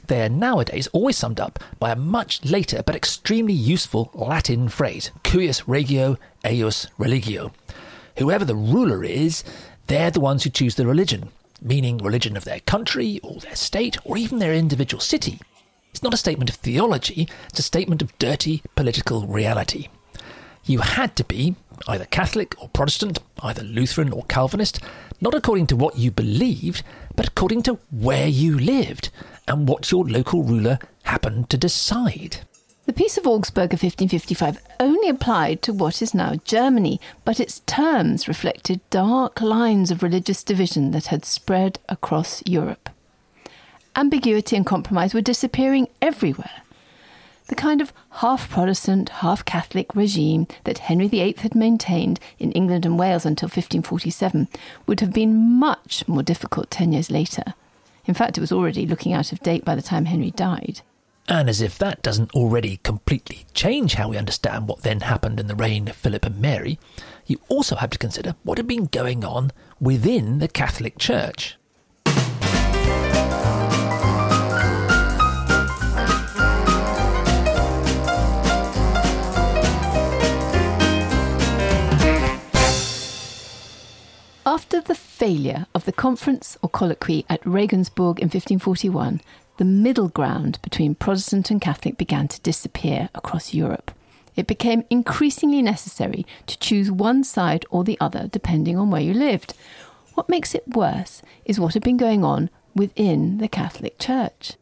They 0.08 0.24
are 0.24 0.28
nowadays 0.28 0.88
always 0.88 1.16
summed 1.16 1.38
up 1.38 1.60
by 1.78 1.92
a 1.92 1.96
much 1.96 2.44
later 2.44 2.82
but 2.84 2.96
extremely 2.96 3.52
useful 3.52 4.10
Latin 4.12 4.68
phrase, 4.68 5.12
cuius 5.22 5.62
regio, 5.68 6.18
eius 6.44 6.88
religio. 6.98 7.52
Whoever 8.18 8.44
the 8.44 8.56
ruler 8.56 9.04
is, 9.04 9.44
they're 9.86 10.10
the 10.10 10.18
ones 10.18 10.42
who 10.42 10.50
choose 10.50 10.74
the 10.74 10.84
religion, 10.84 11.28
meaning 11.62 11.98
religion 11.98 12.36
of 12.36 12.44
their 12.44 12.58
country 12.60 13.20
or 13.22 13.38
their 13.38 13.54
state 13.54 13.96
or 14.04 14.18
even 14.18 14.40
their 14.40 14.52
individual 14.52 15.00
city. 15.00 15.40
It's 15.90 16.02
not 16.02 16.14
a 16.14 16.16
statement 16.16 16.50
of 16.50 16.56
theology, 16.56 17.28
it's 17.48 17.60
a 17.60 17.62
statement 17.62 18.02
of 18.02 18.18
dirty 18.18 18.64
political 18.74 19.28
reality. 19.28 19.86
You 20.64 20.80
had 20.80 21.16
to 21.16 21.24
be 21.24 21.56
either 21.88 22.04
Catholic 22.06 22.54
or 22.60 22.68
Protestant, 22.68 23.20
either 23.42 23.62
Lutheran 23.62 24.12
or 24.12 24.24
Calvinist, 24.24 24.80
not 25.20 25.34
according 25.34 25.66
to 25.68 25.76
what 25.76 25.98
you 25.98 26.10
believed, 26.10 26.82
but 27.16 27.26
according 27.28 27.62
to 27.62 27.78
where 27.90 28.26
you 28.26 28.58
lived 28.58 29.10
and 29.48 29.68
what 29.68 29.90
your 29.90 30.04
local 30.04 30.42
ruler 30.42 30.78
happened 31.04 31.50
to 31.50 31.56
decide. 31.56 32.38
The 32.86 32.92
Peace 32.92 33.16
of 33.16 33.26
Augsburg 33.26 33.72
of 33.72 33.82
1555 33.82 34.58
only 34.80 35.08
applied 35.08 35.62
to 35.62 35.72
what 35.72 36.02
is 36.02 36.14
now 36.14 36.34
Germany, 36.44 37.00
but 37.24 37.38
its 37.38 37.60
terms 37.60 38.26
reflected 38.26 38.80
dark 38.90 39.40
lines 39.40 39.90
of 39.90 40.02
religious 40.02 40.42
division 40.42 40.90
that 40.90 41.06
had 41.06 41.24
spread 41.24 41.78
across 41.88 42.42
Europe. 42.46 42.88
Ambiguity 43.94 44.56
and 44.56 44.66
compromise 44.66 45.14
were 45.14 45.20
disappearing 45.20 45.88
everywhere. 46.02 46.62
The 47.50 47.56
kind 47.56 47.80
of 47.80 47.92
half 48.10 48.48
Protestant, 48.48 49.08
half 49.08 49.44
Catholic 49.44 49.96
regime 49.96 50.46
that 50.62 50.78
Henry 50.78 51.08
VIII 51.08 51.34
had 51.38 51.56
maintained 51.56 52.20
in 52.38 52.52
England 52.52 52.86
and 52.86 52.96
Wales 52.96 53.26
until 53.26 53.48
1547 53.48 54.46
would 54.86 55.00
have 55.00 55.12
been 55.12 55.58
much 55.58 56.06
more 56.06 56.22
difficult 56.22 56.70
ten 56.70 56.92
years 56.92 57.10
later. 57.10 57.42
In 58.04 58.14
fact, 58.14 58.38
it 58.38 58.40
was 58.40 58.52
already 58.52 58.86
looking 58.86 59.12
out 59.12 59.32
of 59.32 59.40
date 59.40 59.64
by 59.64 59.74
the 59.74 59.82
time 59.82 60.04
Henry 60.04 60.30
died. 60.30 60.82
And 61.26 61.48
as 61.48 61.60
if 61.60 61.76
that 61.78 62.02
doesn't 62.02 62.32
already 62.36 62.76
completely 62.84 63.46
change 63.52 63.94
how 63.94 64.10
we 64.10 64.16
understand 64.16 64.68
what 64.68 64.82
then 64.82 65.00
happened 65.00 65.40
in 65.40 65.48
the 65.48 65.56
reign 65.56 65.88
of 65.88 65.96
Philip 65.96 66.24
and 66.24 66.40
Mary, 66.40 66.78
you 67.26 67.40
also 67.48 67.74
have 67.74 67.90
to 67.90 67.98
consider 67.98 68.36
what 68.44 68.58
had 68.58 68.68
been 68.68 68.84
going 68.84 69.24
on 69.24 69.50
within 69.80 70.38
the 70.38 70.46
Catholic 70.46 70.98
Church. 70.98 71.56
After 84.46 84.80
the 84.80 84.94
failure 84.94 85.66
of 85.74 85.84
the 85.84 85.92
conference 85.92 86.56
or 86.62 86.70
colloquy 86.70 87.26
at 87.28 87.46
Regensburg 87.46 88.18
in 88.20 88.26
1541, 88.26 89.20
the 89.58 89.64
middle 89.66 90.08
ground 90.08 90.58
between 90.62 90.94
Protestant 90.94 91.50
and 91.50 91.60
Catholic 91.60 91.98
began 91.98 92.26
to 92.28 92.40
disappear 92.40 93.10
across 93.14 93.52
Europe. 93.52 93.90
It 94.36 94.46
became 94.46 94.84
increasingly 94.88 95.60
necessary 95.60 96.24
to 96.46 96.58
choose 96.58 96.90
one 96.90 97.22
side 97.22 97.66
or 97.68 97.84
the 97.84 97.98
other 98.00 98.28
depending 98.28 98.78
on 98.78 98.90
where 98.90 99.02
you 99.02 99.12
lived. 99.12 99.52
What 100.14 100.30
makes 100.30 100.54
it 100.54 100.66
worse 100.66 101.20
is 101.44 101.60
what 101.60 101.74
had 101.74 101.82
been 101.82 101.98
going 101.98 102.24
on 102.24 102.48
within 102.74 103.38
the 103.38 103.48
Catholic 103.48 103.98
Church. 103.98 104.54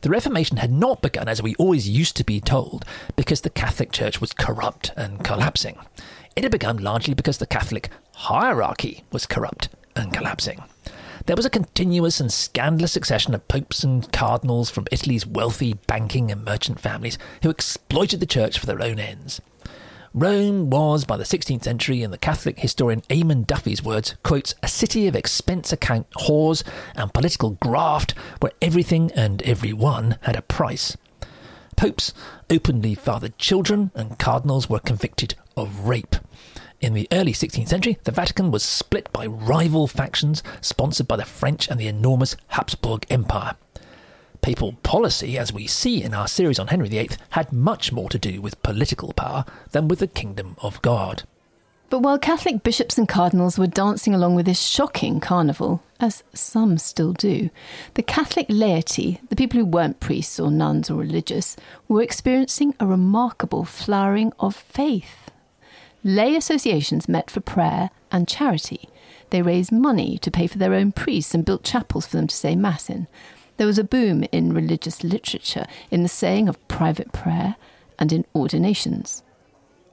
The 0.00 0.10
Reformation 0.10 0.56
had 0.56 0.72
not 0.72 1.00
begun 1.00 1.28
as 1.28 1.40
we 1.40 1.54
always 1.54 1.88
used 1.88 2.16
to 2.16 2.24
be 2.24 2.40
told 2.40 2.84
because 3.14 3.42
the 3.42 3.50
Catholic 3.50 3.92
Church 3.92 4.20
was 4.20 4.32
corrupt 4.32 4.90
and 4.96 5.22
collapsing. 5.22 5.78
It 6.34 6.42
had 6.42 6.50
begun 6.50 6.78
largely 6.78 7.14
because 7.14 7.38
the 7.38 7.46
Catholic 7.46 7.88
hierarchy 8.14 9.04
was 9.12 9.26
corrupt 9.26 9.68
and 9.96 10.12
collapsing. 10.12 10.62
There 11.26 11.36
was 11.36 11.46
a 11.46 11.50
continuous 11.50 12.18
and 12.18 12.32
scandalous 12.32 12.92
succession 12.92 13.34
of 13.34 13.46
popes 13.46 13.84
and 13.84 14.10
cardinals 14.12 14.70
from 14.70 14.86
Italy's 14.90 15.26
wealthy 15.26 15.74
banking 15.86 16.32
and 16.32 16.44
merchant 16.44 16.80
families 16.80 17.16
who 17.42 17.50
exploited 17.50 18.18
the 18.18 18.26
church 18.26 18.58
for 18.58 18.66
their 18.66 18.82
own 18.82 18.98
ends. 18.98 19.40
Rome 20.14 20.68
was, 20.68 21.06
by 21.06 21.16
the 21.16 21.24
16th 21.24 21.64
century, 21.64 22.02
in 22.02 22.10
the 22.10 22.18
Catholic 22.18 22.58
historian 22.58 23.00
Eamon 23.02 23.46
Duffy's 23.46 23.82
words, 23.82 24.14
quotes, 24.22 24.54
a 24.62 24.68
city 24.68 25.06
of 25.06 25.16
expense 25.16 25.72
account 25.72 26.10
whores 26.10 26.62
and 26.94 27.14
political 27.14 27.50
graft 27.62 28.12
where 28.40 28.52
everything 28.60 29.10
and 29.12 29.42
everyone 29.42 30.18
had 30.22 30.36
a 30.36 30.42
price. 30.42 30.96
Popes 31.76 32.12
openly 32.50 32.94
fathered 32.94 33.38
children, 33.38 33.90
and 33.94 34.18
cardinals 34.18 34.68
were 34.68 34.80
convicted 34.80 35.34
of 35.56 35.88
rape. 35.88 36.16
In 36.82 36.94
the 36.94 37.06
early 37.12 37.32
16th 37.32 37.68
century, 37.68 37.96
the 38.02 38.10
Vatican 38.10 38.50
was 38.50 38.64
split 38.64 39.08
by 39.12 39.24
rival 39.24 39.86
factions 39.86 40.42
sponsored 40.60 41.06
by 41.06 41.14
the 41.14 41.24
French 41.24 41.70
and 41.70 41.78
the 41.78 41.86
enormous 41.86 42.36
Habsburg 42.48 43.06
Empire. 43.08 43.54
Papal 44.40 44.72
policy, 44.82 45.38
as 45.38 45.52
we 45.52 45.68
see 45.68 46.02
in 46.02 46.12
our 46.12 46.26
series 46.26 46.58
on 46.58 46.66
Henry 46.66 46.88
VIII, 46.88 47.10
had 47.30 47.52
much 47.52 47.92
more 47.92 48.08
to 48.08 48.18
do 48.18 48.42
with 48.42 48.60
political 48.64 49.12
power 49.12 49.44
than 49.70 49.86
with 49.86 50.00
the 50.00 50.08
kingdom 50.08 50.56
of 50.60 50.82
God. 50.82 51.22
But 51.88 52.00
while 52.00 52.18
Catholic 52.18 52.64
bishops 52.64 52.98
and 52.98 53.08
cardinals 53.08 53.60
were 53.60 53.68
dancing 53.68 54.12
along 54.12 54.34
with 54.34 54.46
this 54.46 54.60
shocking 54.60 55.20
carnival, 55.20 55.84
as 56.00 56.24
some 56.34 56.78
still 56.78 57.12
do, 57.12 57.50
the 57.94 58.02
Catholic 58.02 58.46
laity, 58.48 59.20
the 59.28 59.36
people 59.36 59.60
who 59.60 59.66
weren't 59.66 60.00
priests 60.00 60.40
or 60.40 60.50
nuns 60.50 60.90
or 60.90 60.98
religious, 60.98 61.54
were 61.86 62.02
experiencing 62.02 62.74
a 62.80 62.86
remarkable 62.88 63.64
flowering 63.64 64.32
of 64.40 64.56
faith. 64.56 65.30
Lay 66.04 66.34
associations 66.34 67.08
met 67.08 67.30
for 67.30 67.40
prayer 67.40 67.90
and 68.10 68.26
charity. 68.26 68.88
They 69.30 69.40
raised 69.40 69.70
money 69.70 70.18
to 70.18 70.30
pay 70.30 70.46
for 70.46 70.58
their 70.58 70.74
own 70.74 70.92
priests 70.92 71.34
and 71.34 71.44
built 71.44 71.62
chapels 71.62 72.06
for 72.06 72.16
them 72.16 72.26
to 72.26 72.34
say 72.34 72.56
Mass 72.56 72.90
in. 72.90 73.06
There 73.56 73.66
was 73.66 73.78
a 73.78 73.84
boom 73.84 74.24
in 74.32 74.52
religious 74.52 75.04
literature, 75.04 75.66
in 75.90 76.02
the 76.02 76.08
saying 76.08 76.48
of 76.48 76.66
private 76.68 77.12
prayer, 77.12 77.56
and 77.98 78.12
in 78.12 78.24
ordinations. 78.34 79.22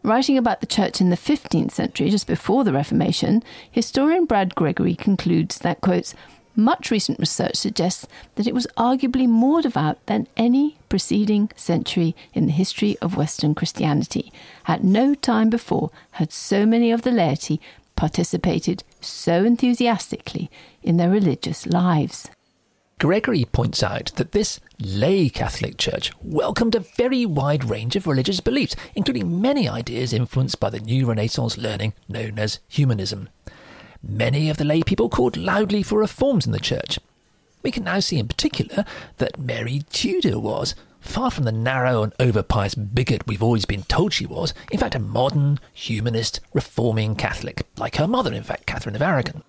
Writing 0.01 0.37
about 0.37 0.61
the 0.61 0.65
church 0.65 1.01
in 1.01 1.09
the 1.09 1.17
15th 1.17 1.71
century, 1.71 2.09
just 2.09 2.25
before 2.25 2.63
the 2.63 2.73
Reformation, 2.73 3.43
historian 3.69 4.25
Brad 4.25 4.55
Gregory 4.55 4.95
concludes 4.95 5.59
that, 5.59 5.81
quotes, 5.81 6.15
much 6.55 6.91
recent 6.91 7.19
research 7.19 7.55
suggests 7.55 8.07
that 8.35 8.47
it 8.47 8.53
was 8.53 8.67
arguably 8.77 9.27
more 9.27 9.61
devout 9.61 10.03
than 10.05 10.27
any 10.35 10.77
preceding 10.89 11.49
century 11.55 12.15
in 12.33 12.45
the 12.45 12.51
history 12.51 12.97
of 13.01 13.17
Western 13.17 13.55
Christianity. 13.55 14.31
At 14.67 14.83
no 14.83 15.15
time 15.15 15.49
before 15.49 15.91
had 16.11 16.31
so 16.31 16.65
many 16.65 16.91
of 16.91 17.03
the 17.03 17.11
laity 17.11 17.61
participated 17.95 18.83
so 19.01 19.43
enthusiastically 19.43 20.49
in 20.81 20.97
their 20.97 21.09
religious 21.09 21.65
lives. 21.65 22.29
Gregory 22.99 23.45
points 23.45 23.81
out 23.81 24.11
that 24.17 24.33
this 24.33 24.59
lay 24.77 25.29
Catholic 25.29 25.77
Church 25.77 26.11
welcomed 26.21 26.75
a 26.75 26.81
very 26.97 27.25
wide 27.25 27.63
range 27.63 27.95
of 27.95 28.07
religious 28.07 28.41
beliefs, 28.41 28.75
including 28.93 29.41
many 29.41 29.69
ideas 29.69 30.11
influenced 30.11 30.59
by 30.59 30.69
the 30.69 30.81
new 30.81 31.05
Renaissance 31.05 31.57
learning 31.57 31.93
known 32.09 32.37
as 32.37 32.59
humanism. 32.67 33.29
Many 34.01 34.49
of 34.49 34.57
the 34.57 34.63
lay 34.63 34.81
people 34.81 35.09
called 35.09 35.35
loudly 35.35 35.83
for 35.83 35.99
reforms 35.99 36.45
in 36.45 36.51
the 36.51 36.59
church. 36.59 36.99
We 37.61 37.71
can 37.71 37.83
now 37.83 37.99
see 37.99 38.17
in 38.17 38.27
particular 38.27 38.85
that 39.17 39.37
Mary 39.37 39.83
Tudor 39.91 40.39
was, 40.39 40.73
far 41.01 41.29
from 41.29 41.43
the 41.43 41.51
narrow 41.51 42.03
and 42.03 42.13
overpious 42.17 42.75
bigot 42.75 43.27
we've 43.27 43.43
always 43.43 43.65
been 43.65 43.83
told 43.83 44.13
she 44.13 44.25
was, 44.25 44.53
in 44.71 44.79
fact 44.79 44.95
a 44.95 44.99
modern, 44.99 45.59
humanist, 45.73 46.39
reforming 46.53 47.15
Catholic, 47.15 47.67
like 47.77 47.97
her 47.97 48.07
mother, 48.07 48.33
in 48.33 48.43
fact, 48.43 48.65
Catherine 48.65 48.95
of 48.95 49.01
Aragon. 49.01 49.43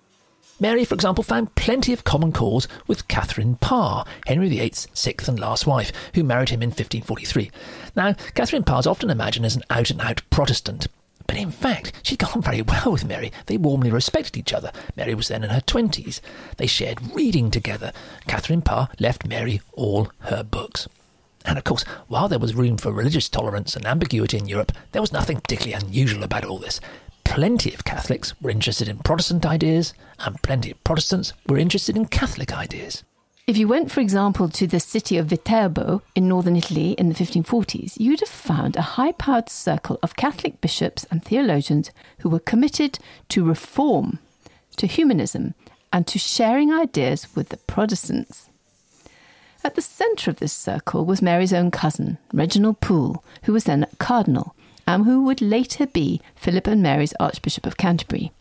Mary, 0.59 0.85
for 0.85 0.93
example, 0.95 1.23
found 1.23 1.55
plenty 1.55 1.91
of 1.93 2.03
common 2.03 2.31
cause 2.31 2.67
with 2.87 3.07
Catherine 3.07 3.55
Parr, 3.55 4.05
Henry 4.27 4.49
VIII's 4.49 4.87
sixth 4.93 5.27
and 5.27 5.39
last 5.39 5.65
wife, 5.65 5.91
who 6.13 6.23
married 6.23 6.49
him 6.49 6.61
in 6.61 6.69
1543. 6.69 7.49
Now, 7.95 8.13
Catherine 8.35 8.63
Parr 8.63 8.81
is 8.81 8.87
often 8.87 9.09
imagined 9.09 9.45
as 9.45 9.55
an 9.55 9.63
out 9.71 9.89
and 9.89 10.01
out 10.01 10.21
Protestant, 10.29 10.87
but 11.31 11.39
in 11.39 11.49
fact, 11.49 11.93
she 12.03 12.17
got 12.17 12.35
on 12.35 12.41
very 12.41 12.61
well 12.61 12.91
with 12.91 13.05
Mary. 13.05 13.31
They 13.45 13.55
warmly 13.55 13.89
respected 13.89 14.35
each 14.35 14.51
other. 14.51 14.73
Mary 14.97 15.15
was 15.15 15.29
then 15.29 15.45
in 15.45 15.49
her 15.49 15.61
20s. 15.61 16.19
They 16.57 16.67
shared 16.67 17.15
reading 17.15 17.49
together. 17.49 17.93
Catherine 18.27 18.61
Parr 18.61 18.89
left 18.99 19.25
Mary 19.25 19.61
all 19.71 20.11
her 20.23 20.43
books. 20.43 20.89
And 21.45 21.57
of 21.57 21.63
course, 21.63 21.83
while 22.09 22.27
there 22.27 22.37
was 22.37 22.53
room 22.53 22.75
for 22.75 22.91
religious 22.91 23.29
tolerance 23.29 23.77
and 23.77 23.85
ambiguity 23.85 24.39
in 24.39 24.49
Europe, 24.49 24.73
there 24.91 25.01
was 25.01 25.13
nothing 25.13 25.39
particularly 25.39 25.81
unusual 25.81 26.25
about 26.25 26.43
all 26.43 26.57
this. 26.57 26.81
Plenty 27.23 27.73
of 27.73 27.85
Catholics 27.85 28.33
were 28.41 28.49
interested 28.49 28.89
in 28.89 28.97
Protestant 28.97 29.45
ideas, 29.45 29.93
and 30.19 30.43
plenty 30.43 30.71
of 30.71 30.83
Protestants 30.83 31.31
were 31.47 31.57
interested 31.57 31.95
in 31.95 32.07
Catholic 32.07 32.51
ideas. 32.51 33.05
If 33.51 33.57
you 33.57 33.67
went, 33.67 33.91
for 33.91 33.99
example, 33.99 34.47
to 34.47 34.65
the 34.65 34.79
city 34.79 35.17
of 35.17 35.25
Viterbo 35.25 36.03
in 36.15 36.25
northern 36.25 36.55
Italy 36.55 36.91
in 36.91 37.09
the 37.09 37.15
1540s, 37.15 37.99
you'd 37.99 38.21
have 38.21 38.29
found 38.29 38.77
a 38.77 38.95
high 38.95 39.11
powered 39.11 39.49
circle 39.49 39.99
of 40.01 40.15
Catholic 40.15 40.61
bishops 40.61 41.05
and 41.11 41.21
theologians 41.21 41.91
who 42.19 42.29
were 42.29 42.39
committed 42.39 42.97
to 43.27 43.43
reform, 43.43 44.19
to 44.77 44.87
humanism, 44.87 45.53
and 45.91 46.07
to 46.07 46.17
sharing 46.17 46.71
ideas 46.71 47.27
with 47.35 47.49
the 47.49 47.57
Protestants. 47.57 48.47
At 49.65 49.75
the 49.75 49.81
centre 49.81 50.31
of 50.31 50.37
this 50.37 50.53
circle 50.53 51.03
was 51.03 51.21
Mary's 51.21 51.51
own 51.51 51.71
cousin, 51.71 52.19
Reginald 52.31 52.79
Pole, 52.79 53.21
who 53.43 53.51
was 53.51 53.65
then 53.65 53.83
a 53.83 53.95
cardinal, 53.97 54.55
and 54.87 55.03
who 55.03 55.25
would 55.25 55.41
later 55.41 55.85
be 55.85 56.21
Philip 56.37 56.67
and 56.67 56.81
Mary's 56.81 57.13
Archbishop 57.19 57.65
of 57.65 57.75
Canterbury. 57.75 58.31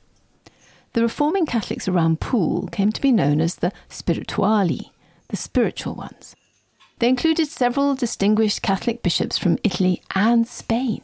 The 0.93 1.03
reforming 1.03 1.47
Catholics 1.47 1.89
around 1.89 2.21
Pole 2.21 2.69
came 2.71 2.93
to 2.93 3.01
be 3.01 3.11
known 3.11 3.41
as 3.41 3.57
the 3.57 3.73
Spirituali, 3.89 4.91
the 5.31 5.37
spiritual 5.37 5.95
ones. 5.95 6.37
They 6.99 7.09
included 7.09 7.49
several 7.49 7.95
distinguished 7.95 8.63
Catholic 8.63 9.03
bishops 9.03 9.39
from 9.39 9.59
Italy 9.65 10.03
and 10.15 10.47
Spain. 10.47 11.01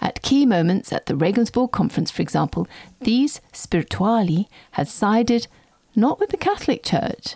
At 0.00 0.22
key 0.22 0.46
moments 0.46 0.92
at 0.92 1.06
the 1.06 1.16
Regensburg 1.16 1.72
Conference, 1.72 2.10
for 2.10 2.22
example, 2.22 2.68
these 3.00 3.40
spirituali 3.52 4.46
had 4.72 4.86
sided 4.86 5.48
not 5.96 6.20
with 6.20 6.30
the 6.30 6.36
Catholic 6.36 6.84
Church, 6.84 7.34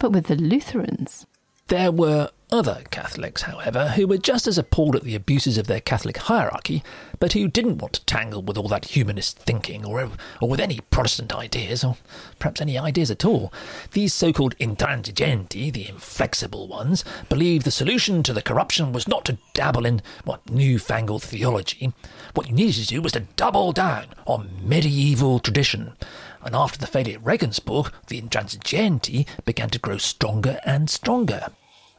but 0.00 0.10
with 0.10 0.26
the 0.26 0.34
Lutherans. 0.34 1.26
There 1.68 1.92
were 1.92 2.30
other 2.52 2.82
Catholics, 2.90 3.42
however, 3.42 3.88
who 3.88 4.06
were 4.06 4.18
just 4.18 4.46
as 4.46 4.58
appalled 4.58 4.96
at 4.96 5.02
the 5.02 5.14
abuses 5.14 5.58
of 5.58 5.66
their 5.66 5.80
Catholic 5.80 6.16
hierarchy, 6.16 6.82
but 7.18 7.32
who 7.32 7.48
didn't 7.48 7.78
want 7.78 7.94
to 7.94 8.04
tangle 8.04 8.42
with 8.42 8.56
all 8.56 8.68
that 8.68 8.86
humanist 8.86 9.38
thinking 9.38 9.84
or, 9.84 10.10
or 10.40 10.48
with 10.48 10.60
any 10.60 10.80
Protestant 10.90 11.34
ideas, 11.34 11.84
or 11.84 11.96
perhaps 12.38 12.60
any 12.60 12.78
ideas 12.78 13.10
at 13.10 13.24
all. 13.24 13.52
These 13.92 14.14
so 14.14 14.32
called 14.32 14.56
intransigenti, 14.58 15.72
the 15.72 15.88
inflexible 15.88 16.66
ones, 16.66 17.04
believed 17.28 17.64
the 17.64 17.70
solution 17.70 18.22
to 18.24 18.32
the 18.32 18.42
corruption 18.42 18.92
was 18.92 19.08
not 19.08 19.24
to 19.26 19.38
dabble 19.54 19.86
in 19.86 20.02
what 20.24 20.48
newfangled 20.50 21.22
theology. 21.22 21.92
What 22.34 22.48
you 22.48 22.54
needed 22.54 22.74
to 22.82 22.86
do 22.86 23.02
was 23.02 23.12
to 23.12 23.26
double 23.36 23.72
down 23.72 24.06
on 24.26 24.50
medieval 24.62 25.38
tradition. 25.38 25.92
And 26.42 26.56
after 26.56 26.78
the 26.78 26.86
failure 26.86 27.18
at 27.18 27.24
Regensburg, 27.24 27.92
the 28.06 28.20
intransigenti 28.20 29.26
began 29.44 29.68
to 29.70 29.78
grow 29.78 29.98
stronger 29.98 30.58
and 30.64 30.88
stronger. 30.88 31.48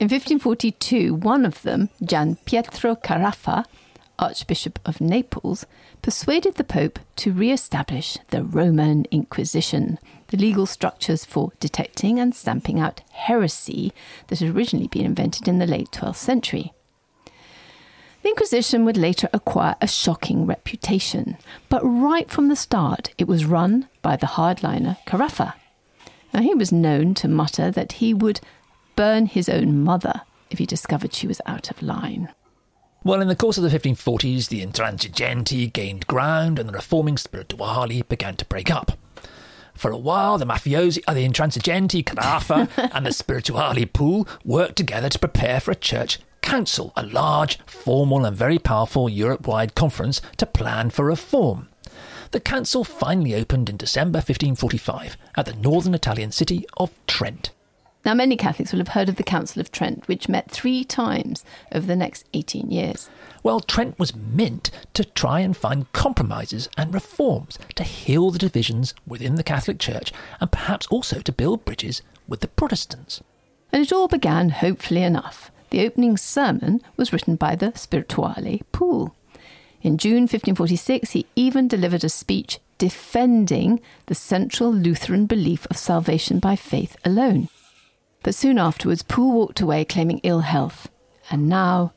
In 0.01 0.05
1542, 0.05 1.13
one 1.13 1.46
of 1.46 1.62
them, 1.62 1.89
Gian 2.03 2.38
Pietro 2.46 2.96
Carafa, 2.96 3.65
Archbishop 4.17 4.79
of 4.84 5.00
Naples, 5.00 5.67
persuaded 6.01 6.55
the 6.55 6.63
Pope 6.63 6.98
to 7.17 7.31
re 7.31 7.51
establish 7.51 8.17
the 8.31 8.43
Roman 8.43 9.05
Inquisition, 9.12 10.00
the 10.29 10.38
legal 10.38 10.65
structures 10.65 11.24
for 11.24 11.51
detecting 11.60 12.20
and 12.20 12.34
stamping 12.34 12.79
out 12.79 13.01
heresy 13.12 13.93
that 14.25 14.39
had 14.39 14.55
originally 14.55 14.88
been 14.88 15.05
invented 15.05 15.48
in 15.48 15.60
the 15.60 15.67
late 15.67 15.91
12th 15.91 16.15
century. 16.15 16.74
The 18.24 18.29
Inquisition 18.29 18.86
would 18.86 18.98
later 18.98 19.29
acquire 19.31 19.75
a 19.81 19.88
shocking 19.88 20.48
reputation, 20.48 21.38
but 21.70 21.84
right 21.84 22.27
from 22.27 22.48
the 22.48 22.55
start 22.55 23.13
it 23.20 23.27
was 23.27 23.46
run 23.46 23.88
by 24.01 24.15
the 24.15 24.25
hardliner 24.25 24.98
Carafa. 25.05 25.53
Now, 26.34 26.41
he 26.41 26.55
was 26.55 26.72
known 26.72 27.13
to 27.15 27.27
mutter 27.27 27.70
that 27.70 27.91
he 27.93 28.15
would 28.15 28.39
burn 29.01 29.25
his 29.25 29.50
own 29.50 29.84
mother 29.84 30.22
if 30.51 30.60
he 30.60 30.65
discovered 30.67 31.12
she 31.12 31.25
was 31.25 31.41
out 31.48 31.72
of 31.72 31.81
line. 31.81 32.31
Well, 33.03 33.20
in 33.20 33.29
the 33.29 33.36
course 33.36 33.58
of 33.58 33.63
the 33.63 33.75
1540s, 33.75 34.50
the 34.50 34.63
intransigenti 34.63 35.74
gained 35.74 36.05
ground 36.05 36.60
and 36.60 36.70
the 36.70 36.74
reforming 36.74 37.15
spirituali 37.15 38.08
began 38.08 38.36
to 38.36 38.46
break 38.46 38.70
up. 38.70 38.91
For 39.74 39.89
a 39.89 39.98
while, 39.98 40.38
the 40.38 40.46
mafiosi, 40.46 41.01
uh, 41.08 41.15
the 41.15 41.27
intransigenti, 41.27 42.03
Carafa, 42.03 42.70
and 42.93 43.03
the 43.03 43.10
spirituali 43.10 43.91
Pole 43.91 44.27
worked 44.46 44.75
together 44.75 45.10
to 45.10 45.17
prepare 45.17 45.60
for 45.60 45.72
a 45.72 45.75
church 45.89 46.20
council, 46.43 46.93
a 46.96 47.03
large, 47.03 47.58
formal, 47.65 48.24
and 48.24 48.38
very 48.38 48.60
powerful 48.60 49.10
Europe 49.10 49.48
wide 49.48 49.74
conference 49.74 50.22
to 50.38 50.46
plan 50.46 50.91
for 50.91 51.05
reform. 51.05 51.70
The 52.29 52.39
council 52.39 52.84
finally 52.84 53.34
opened 53.34 53.67
in 53.67 53.77
December 53.77 54.17
1545 54.17 55.17
at 55.36 55.48
the 55.48 55.55
northern 55.55 55.96
Italian 55.96 56.31
city 56.31 56.67
of 56.77 56.91
Trent. 57.08 57.50
Now, 58.03 58.15
many 58.15 58.36
Catholics 58.36 58.72
will 58.72 58.79
have 58.79 58.89
heard 58.89 59.10
of 59.10 59.17
the 59.17 59.24
Council 59.24 59.60
of 59.60 59.72
Trent, 59.72 60.08
which 60.08 60.27
met 60.27 60.50
three 60.50 60.84
times 60.84 61.46
over 61.72 61.86
the 61.86 61.96
next 61.96 62.27
18 62.34 62.72
years. 62.72 63.10
Well, 63.43 63.60
Trent 63.60 64.00
was 64.00 64.15
meant 64.15 64.72
to 64.96 65.03
try 65.03 65.41
and 65.41 65.55
find 65.55 65.91
compromises 65.93 66.67
and 66.77 66.93
reforms 66.93 67.60
to 67.75 67.84
heal 67.84 68.31
the 68.31 68.39
divisions 68.39 68.96
within 69.05 69.36
the 69.36 69.43
Catholic 69.43 69.77
Church 69.77 70.12
and 70.39 70.51
perhaps 70.51 70.88
also 70.88 71.20
to 71.20 71.31
build 71.31 71.63
bridges 71.63 72.01
with 72.27 72.39
the 72.39 72.48
Protestants. 72.48 73.22
And 73.72 73.84
it 73.84 73.93
all 73.93 74.08
began 74.08 74.50
hopefully 74.50 75.03
enough. 75.03 75.51
The 75.70 75.86
opening 75.86 76.17
sermon 76.17 76.81
was 76.98 77.13
written 77.13 77.36
by 77.36 77.55
the 77.55 77.72
Spirituale 77.75 78.62
Pole. 78.72 79.15
In 79.81 79.98
June 79.98 80.24
1546, 80.24 81.12
he 81.12 81.25
even 81.36 81.67
delivered 81.67 82.03
a 82.03 82.10
speech 82.10 82.60
defending 82.77 83.79
the 84.08 84.15
central 84.15 84.72
Lutheran 84.72 85.27
belief 85.27 85.65
of 85.70 85.77
salvation 85.77 86.39
by 86.39 86.55
faith 86.55 86.98
alone. 87.05 87.48
But 88.24 88.36
soon 88.36 88.58
afterwards, 88.58 89.04
Pole 89.04 89.34
walked 89.34 89.62
away 89.62 89.86
claiming 89.86 90.20
ill 90.24 90.42
health. 90.42 90.90
And 91.30 91.48
now 91.48 91.94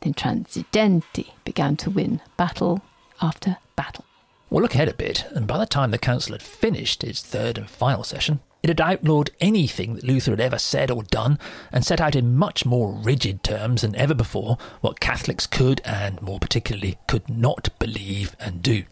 the 0.00 0.10
Intransigenti 0.10 1.32
began 1.44 1.76
to 1.78 1.90
win 1.90 2.20
battle 2.36 2.82
after 3.20 3.56
battle. 3.76 4.04
Well, 4.50 4.62
look 4.62 4.74
ahead 4.74 4.88
a 4.88 4.94
bit, 4.94 5.26
and 5.30 5.46
by 5.46 5.58
the 5.58 5.66
time 5.66 5.90
the 5.90 5.98
council 5.98 6.32
had 6.32 6.42
finished 6.42 7.02
its 7.02 7.22
third 7.22 7.58
and 7.58 7.68
final 7.68 8.04
session, 8.04 8.40
it 8.62 8.68
had 8.68 8.80
outlawed 8.80 9.30
anything 9.40 9.94
that 9.94 10.04
Luther 10.04 10.30
had 10.30 10.40
ever 10.40 10.58
said 10.58 10.90
or 10.90 11.02
done 11.02 11.38
and 11.72 11.84
set 11.84 12.00
out 12.00 12.14
in 12.14 12.36
much 12.36 12.64
more 12.64 12.92
rigid 12.92 13.42
terms 13.42 13.82
than 13.82 13.96
ever 13.96 14.14
before 14.14 14.56
what 14.80 15.00
Catholics 15.00 15.46
could 15.46 15.80
and 15.84 16.22
more 16.22 16.38
particularly 16.38 16.98
could 17.06 17.28
not 17.28 17.68
believe 17.78 18.36
and 18.38 18.62
do. 18.62 18.84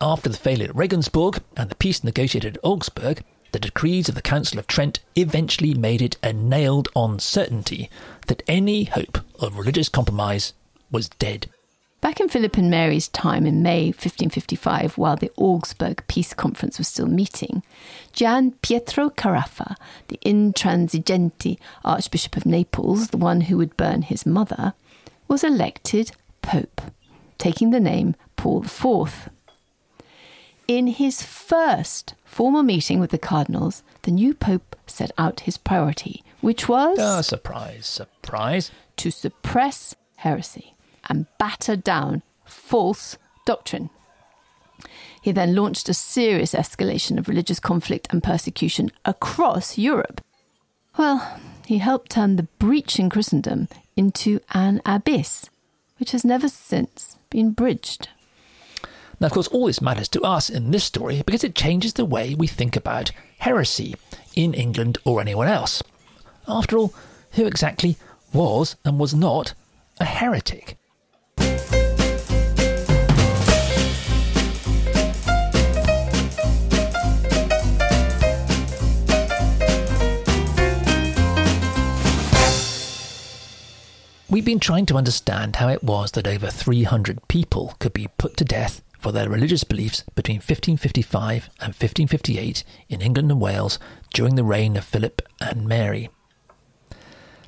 After 0.00 0.28
the 0.30 0.38
failure 0.38 0.70
at 0.70 0.74
Regensburg 0.74 1.42
and 1.56 1.68
the 1.68 1.74
peace 1.74 2.02
negotiated 2.02 2.56
at 2.56 2.64
Augsburg, 2.64 3.22
the 3.52 3.58
decrees 3.58 4.08
of 4.08 4.14
the 4.14 4.22
Council 4.22 4.58
of 4.58 4.66
Trent 4.66 5.00
eventually 5.16 5.74
made 5.74 6.02
it 6.02 6.16
a 6.22 6.32
nailed 6.32 6.88
on 6.94 7.18
certainty 7.18 7.90
that 8.26 8.42
any 8.46 8.84
hope 8.84 9.18
of 9.40 9.58
religious 9.58 9.88
compromise 9.88 10.52
was 10.90 11.08
dead. 11.08 11.48
Back 12.00 12.18
in 12.18 12.30
Philip 12.30 12.56
and 12.56 12.70
Mary's 12.70 13.08
time 13.08 13.44
in 13.44 13.62
May 13.62 13.86
1555, 13.88 14.96
while 14.96 15.16
the 15.16 15.30
Augsburg 15.36 16.02
Peace 16.08 16.32
Conference 16.32 16.78
was 16.78 16.88
still 16.88 17.06
meeting, 17.06 17.62
Gian 18.14 18.52
Pietro 18.62 19.10
Carafa, 19.10 19.76
the 20.08 20.18
intransigenti 20.24 21.58
Archbishop 21.84 22.38
of 22.38 22.46
Naples, 22.46 23.08
the 23.08 23.18
one 23.18 23.42
who 23.42 23.58
would 23.58 23.76
burn 23.76 24.00
his 24.02 24.24
mother, 24.24 24.72
was 25.28 25.44
elected 25.44 26.12
Pope, 26.40 26.80
taking 27.36 27.70
the 27.70 27.80
name 27.80 28.14
Paul 28.36 28.64
IV. 28.64 29.28
In 30.70 30.86
his 30.86 31.20
first 31.20 32.14
formal 32.24 32.62
meeting 32.62 33.00
with 33.00 33.10
the 33.10 33.18
cardinals, 33.18 33.82
the 34.02 34.12
new 34.12 34.32
pope 34.32 34.76
set 34.86 35.10
out 35.18 35.40
his 35.40 35.58
priority, 35.58 36.22
which 36.42 36.68
was. 36.68 36.96
Oh, 37.00 37.22
surprise, 37.22 37.86
surprise. 37.86 38.70
To 38.98 39.10
suppress 39.10 39.96
heresy 40.18 40.76
and 41.08 41.26
batter 41.40 41.74
down 41.74 42.22
false 42.44 43.18
doctrine. 43.46 43.90
He 45.20 45.32
then 45.32 45.56
launched 45.56 45.88
a 45.88 45.92
serious 45.92 46.54
escalation 46.54 47.18
of 47.18 47.26
religious 47.26 47.58
conflict 47.58 48.06
and 48.12 48.22
persecution 48.22 48.92
across 49.04 49.76
Europe. 49.76 50.20
Well, 50.96 51.40
he 51.66 51.78
helped 51.78 52.12
turn 52.12 52.36
the 52.36 52.46
breach 52.60 53.00
in 53.00 53.10
Christendom 53.10 53.66
into 53.96 54.38
an 54.54 54.82
abyss, 54.86 55.50
which 55.98 56.12
has 56.12 56.24
never 56.24 56.48
since 56.48 57.18
been 57.28 57.50
bridged. 57.50 58.08
Now, 59.20 59.26
of 59.26 59.32
course, 59.32 59.48
all 59.48 59.66
this 59.66 59.82
matters 59.82 60.08
to 60.08 60.22
us 60.22 60.48
in 60.48 60.70
this 60.70 60.84
story 60.84 61.22
because 61.26 61.44
it 61.44 61.54
changes 61.54 61.92
the 61.92 62.06
way 62.06 62.34
we 62.34 62.46
think 62.46 62.74
about 62.74 63.12
heresy 63.38 63.94
in 64.34 64.54
England 64.54 64.96
or 65.04 65.20
anyone 65.20 65.46
else. 65.46 65.82
After 66.48 66.78
all, 66.78 66.94
who 67.32 67.44
exactly 67.44 67.98
was 68.32 68.76
and 68.82 68.98
was 68.98 69.14
not 69.14 69.52
a 70.00 70.06
heretic? 70.06 70.78
We've 84.30 84.44
been 84.44 84.60
trying 84.60 84.86
to 84.86 84.96
understand 84.96 85.56
how 85.56 85.68
it 85.68 85.84
was 85.84 86.12
that 86.12 86.26
over 86.26 86.46
300 86.46 87.28
people 87.28 87.74
could 87.80 87.92
be 87.92 88.08
put 88.16 88.38
to 88.38 88.44
death 88.44 88.80
for 89.00 89.12
their 89.12 89.28
religious 89.28 89.64
beliefs 89.64 90.04
between 90.14 90.36
1555 90.36 91.48
and 91.60 91.68
1558 91.68 92.62
in 92.88 93.00
England 93.00 93.30
and 93.30 93.40
Wales 93.40 93.78
during 94.12 94.34
the 94.36 94.44
reign 94.44 94.76
of 94.76 94.84
Philip 94.84 95.22
and 95.40 95.66
Mary. 95.66 96.10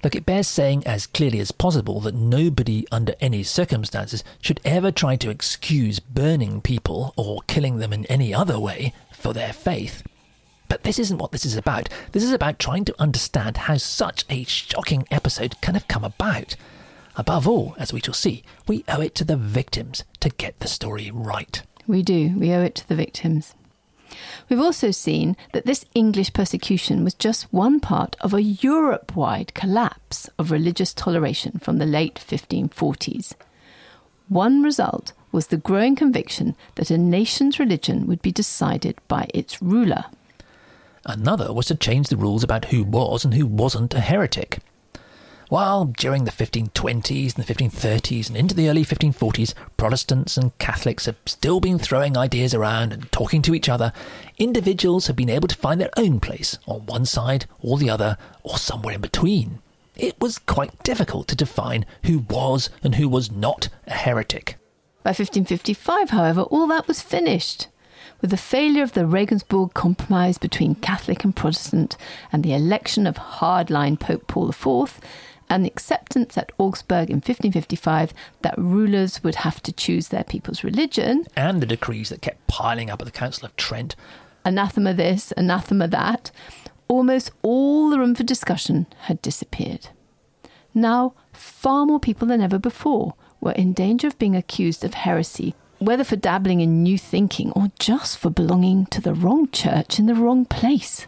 Look, 0.03 0.17
it 0.17 0.27
bears 0.27 0.49
saying 0.49 0.85
as 0.85 1.07
clearly 1.07 1.39
as 1.39 1.53
possible 1.53 2.01
that 2.01 2.15
nobody 2.15 2.87
under 2.91 3.15
any 3.21 3.45
circumstances 3.45 4.25
should 4.41 4.61
ever 4.65 4.91
try 4.91 5.15
to 5.17 5.31
excuse 5.31 6.01
burning 6.01 6.61
people 6.61 7.15
or 7.17 7.43
killing 7.47 7.77
them 7.77 7.93
in 7.93 8.07
any 8.07 8.35
other 8.35 8.59
way 8.59 8.93
for 9.13 9.33
their 9.33 9.53
faith. 9.53 10.03
But 10.69 10.83
this 10.83 10.99
isn't 10.99 11.19
what 11.19 11.31
this 11.31 11.45
is 11.45 11.57
about. 11.57 11.89
This 12.13 12.25
is 12.25 12.33
about 12.33 12.59
trying 12.59 12.85
to 12.87 13.01
understand 13.01 13.59
how 13.59 13.77
such 13.77 14.25
a 14.29 14.43
shocking 14.45 15.07
episode 15.11 15.61
can 15.61 15.75
have 15.75 15.87
come 15.87 16.03
about 16.03 16.57
Above 17.17 17.47
all, 17.47 17.75
as 17.79 17.93
we 17.93 18.01
shall 18.01 18.15
see, 18.15 18.43
we 18.67 18.85
owe 18.89 19.01
it 19.01 19.15
to 19.15 19.25
the 19.25 19.37
victims 19.37 20.05
to 20.21 20.31
get 20.31 20.59
the 20.61 20.69
story 20.69 21.11
right. 21.13 21.63
We 21.87 22.03
do. 22.03 22.35
We 22.39 22.53
owe 22.53 22.63
it 22.63 22.75
to 22.77 22.89
the 22.89 22.95
victims. 22.95 23.55
We've 24.49 24.61
also 24.61 24.91
seen 24.91 25.37
that 25.53 25.67
this 25.67 25.85
English 25.95 26.33
persecution 26.33 27.05
was 27.05 27.15
just 27.15 27.53
one 27.53 27.81
part 27.81 28.17
of 28.21 28.35
a 28.35 28.43
Europe 28.43 29.17
wide 29.17 29.55
collapse 29.55 30.29
of 30.39 30.51
religious 30.51 30.93
toleration 30.95 31.59
from 31.59 31.79
the 31.79 31.87
late 31.87 32.15
1540s. 32.27 33.35
One 34.29 34.63
result 34.63 35.13
was 35.33 35.49
the 35.49 35.57
growing 35.57 35.97
conviction 35.97 36.57
that 36.77 36.91
a 36.91 36.99
nation's 36.99 37.59
religion 37.59 38.07
would 38.07 38.23
be 38.23 38.33
decided 38.33 38.97
by 39.09 39.29
its 39.35 39.63
ruler. 39.63 40.05
Another 41.05 41.53
was 41.53 41.67
to 41.67 41.75
change 41.75 42.09
the 42.09 42.17
rules 42.17 42.45
about 42.45 42.67
who 42.67 42.85
was 42.85 43.25
and 43.25 43.35
who 43.35 43.47
wasn't 43.47 43.95
a 43.95 44.01
heretic. 44.01 44.61
While 45.53 45.85
during 45.85 46.25
the 46.25 46.31
1520s 46.31 47.37
and 47.37 47.45
the 47.45 47.55
1530s 47.55 48.29
and 48.29 48.39
into 48.39 48.55
the 48.55 48.71
early 48.71 48.87
1540s, 48.87 49.53
Protestants 49.77 50.39
and 50.39 50.57
Catholics 50.57 51.05
have 51.05 51.17
still 51.27 51.61
been 51.61 51.79
throwing 51.79 52.17
ideas 52.17 52.55
around 52.55 52.91
and 52.91 53.13
talking 53.13 53.43
to 53.43 53.55
each 53.55 53.69
other, 53.69 53.93
individuals 54.39 55.09
have 55.09 55.17
been 55.17 55.29
able 55.29 55.49
to 55.49 55.55
find 55.55 55.79
their 55.79 55.91
own 55.99 56.21
place 56.21 56.57
on 56.67 56.87
one 56.87 57.05
side 57.05 57.45
or 57.61 57.77
the 57.77 57.91
other 57.91 58.17
or 58.43 58.57
somewhere 58.57 58.95
in 58.95 59.03
between. 59.03 59.59
it 59.95 60.19
was 60.19 60.39
quite 60.39 60.83
difficult 60.85 61.29
to 61.29 61.37
define 61.37 61.85
who 62.05 62.21
was 62.21 62.71
and 62.83 62.95
who 62.95 63.07
was 63.07 63.31
not 63.31 63.69
a 63.87 63.93
heretic. 63.93 64.57
By 65.03 65.11
1555, 65.11 66.09
however, 66.09 66.41
all 66.45 66.67
that 66.69 66.89
was 66.89 67.03
finished. 67.03 67.69
With 68.23 68.31
the 68.31 68.39
failure 68.39 68.83
of 68.83 68.95
the 68.95 69.05
Regensburg 69.05 69.75
Compromise 69.75 70.39
between 70.39 70.77
Catholic 70.77 71.25
and 71.25 71.37
Protestant 71.37 71.99
and 72.33 72.43
the 72.43 72.55
election 72.55 73.07
of 73.07 73.17
hardline 73.17 74.01
Pope 74.01 74.27
Paul 74.29 74.49
IV, 74.49 74.99
and 75.53 75.67
the 75.67 75.71
acceptance 75.71 76.39
at 76.39 76.51
Augsburg 76.57 77.11
in 77.11 77.17
1555 77.17 78.15
that 78.41 78.57
rulers 78.57 79.23
would 79.23 79.35
have 79.35 79.63
to 79.65 79.71
choose 79.71 80.09
their 80.09 80.25
people's 80.25 80.65
religion. 80.65 81.27
And 81.37 81.61
the 81.61 81.67
decrees 81.67 82.09
that 82.09 82.23
kept 82.23 82.47
piling 82.47 82.89
up 82.89 83.03
at 83.03 83.05
the 83.05 83.13
Council 83.13 83.45
of 83.45 83.55
Trent. 83.57 83.95
Anathema 84.47 84.95
this, 84.95 85.31
anathema 85.37 85.89
that. 85.89 86.31
Almost 86.89 87.33
all 87.43 87.91
the 87.91 87.99
room 87.99 88.15
for 88.15 88.23
discussion 88.23 88.87
had 89.01 89.21
disappeared. 89.21 89.91
Now, 90.73 91.13
far 91.35 91.85
more 91.85 92.01
people 92.01 92.27
than 92.27 92.41
ever 92.41 92.59
before 92.59 93.13
were 93.43 93.53
in 93.53 93.75
danger 93.75 94.07
of 94.07 94.19
being 94.19 94.35
accused 94.35 94.85
of 94.85 94.95
heresy, 94.95 95.55
whether 95.81 96.03
for 96.03 96.17
dabbling 96.17 96.61
in 96.61 96.83
new 96.83 96.97
thinking 96.97 97.53
or 97.53 97.71
just 97.79 98.17
for 98.17 98.31
belonging 98.31 98.87
to 98.87 99.03
the 99.03 99.13
wrong 99.13 99.51
church 99.51 99.99
in 99.99 100.07
the 100.07 100.15
wrong 100.15 100.47
place. 100.47 101.07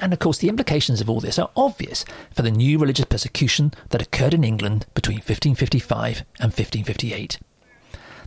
And 0.00 0.12
of 0.12 0.18
course, 0.18 0.38
the 0.38 0.48
implications 0.48 1.00
of 1.00 1.10
all 1.10 1.20
this 1.20 1.38
are 1.38 1.50
obvious 1.56 2.04
for 2.32 2.42
the 2.42 2.50
new 2.50 2.78
religious 2.78 3.04
persecution 3.04 3.72
that 3.90 4.02
occurred 4.02 4.34
in 4.34 4.44
England 4.44 4.86
between 4.94 5.16
1555 5.16 6.24
and 6.38 6.52
1558. 6.52 7.38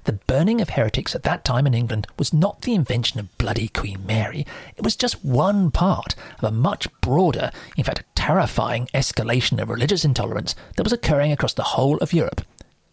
The 0.04 0.14
burning 0.14 0.62
of 0.62 0.70
heretics 0.70 1.14
at 1.14 1.24
that 1.24 1.46
time 1.46 1.68
in 1.68 1.76
England 1.76 2.08
was 2.18 2.34
not 2.34 2.64
the 2.64 2.74
invention 2.74 3.20
of 3.20 3.38
bloody 3.38 3.68
Queen 3.68 4.06
Mary. 4.06 4.48
It 4.76 4.84
was 4.84 4.96
just 4.96 5.24
one 5.24 5.70
part 5.70 6.16
of 6.40 6.44
a 6.44 6.52
much 6.52 6.88
broader, 7.02 7.52
in 7.78 7.84
fact, 7.84 8.00
a 8.00 8.06
terrifying 8.16 8.88
escalation 8.96 9.62
of 9.62 9.70
religious 9.70 10.04
intolerance 10.04 10.56
that 10.76 10.84
was 10.84 10.94
occurring 10.94 11.32
across 11.32 11.54
the 11.54 11.64
whole 11.64 11.98
of 11.98 12.14
Europe 12.14 12.42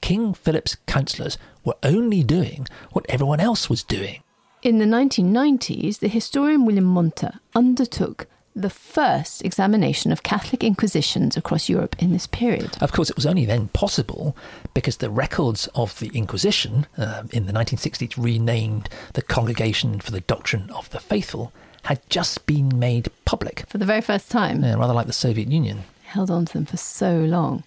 King 0.01 0.35
Philip's 0.35 0.77
councillors 0.87 1.39
were 1.65 1.77
only 1.83 2.23
doing 2.23 2.67
what 2.93 3.07
everyone 3.09 3.41
else 3.41 3.69
was 3.69 3.83
doing. 3.83 4.23
In 4.63 4.79
the 4.79 4.85
1990s, 4.85 5.99
the 5.99 6.09
historian 6.09 6.65
William 6.65 6.85
Monter 6.85 7.39
undertook 7.55 8.27
the 8.61 8.71
first 8.71 9.45
examination 9.45 10.11
of 10.13 10.23
Catholic 10.23 10.65
inquisitions 10.65 11.37
across 11.37 11.69
Europe 11.69 11.97
in 11.99 12.13
this 12.13 12.27
period. 12.27 12.77
Of 12.81 12.93
course, 12.93 13.11
it 13.11 13.17
was 13.17 13.27
only 13.27 13.45
then 13.45 13.69
possible 13.69 14.37
because 14.75 14.97
the 14.97 15.11
records 15.11 15.69
of 15.75 15.99
the 16.01 16.09
Inquisition, 16.09 16.87
uh, 16.97 17.23
in 17.31 17.47
the 17.47 17.53
1960s 17.53 18.15
renamed 18.17 18.89
the 19.15 19.23
Congregation 19.23 20.01
for 20.01 20.11
the 20.11 20.21
Doctrine 20.21 20.71
of 20.71 20.91
the 20.91 21.01
Faithful, 21.01 21.53
had 21.85 22.01
just 22.11 22.47
been 22.47 22.79
made 22.79 23.09
public. 23.25 23.65
For 23.69 23.79
the 23.79 23.87
very 23.87 24.01
first 24.01 24.31
time. 24.31 24.63
Yeah, 24.63 24.75
rather 24.75 24.93
like 24.93 25.07
the 25.07 25.13
Soviet 25.13 25.49
Union. 25.49 25.85
Held 26.05 26.31
on 26.31 26.47
to 26.47 26.53
them 26.53 26.67
for 26.67 26.77
so 26.77 27.17
long. 27.19 27.63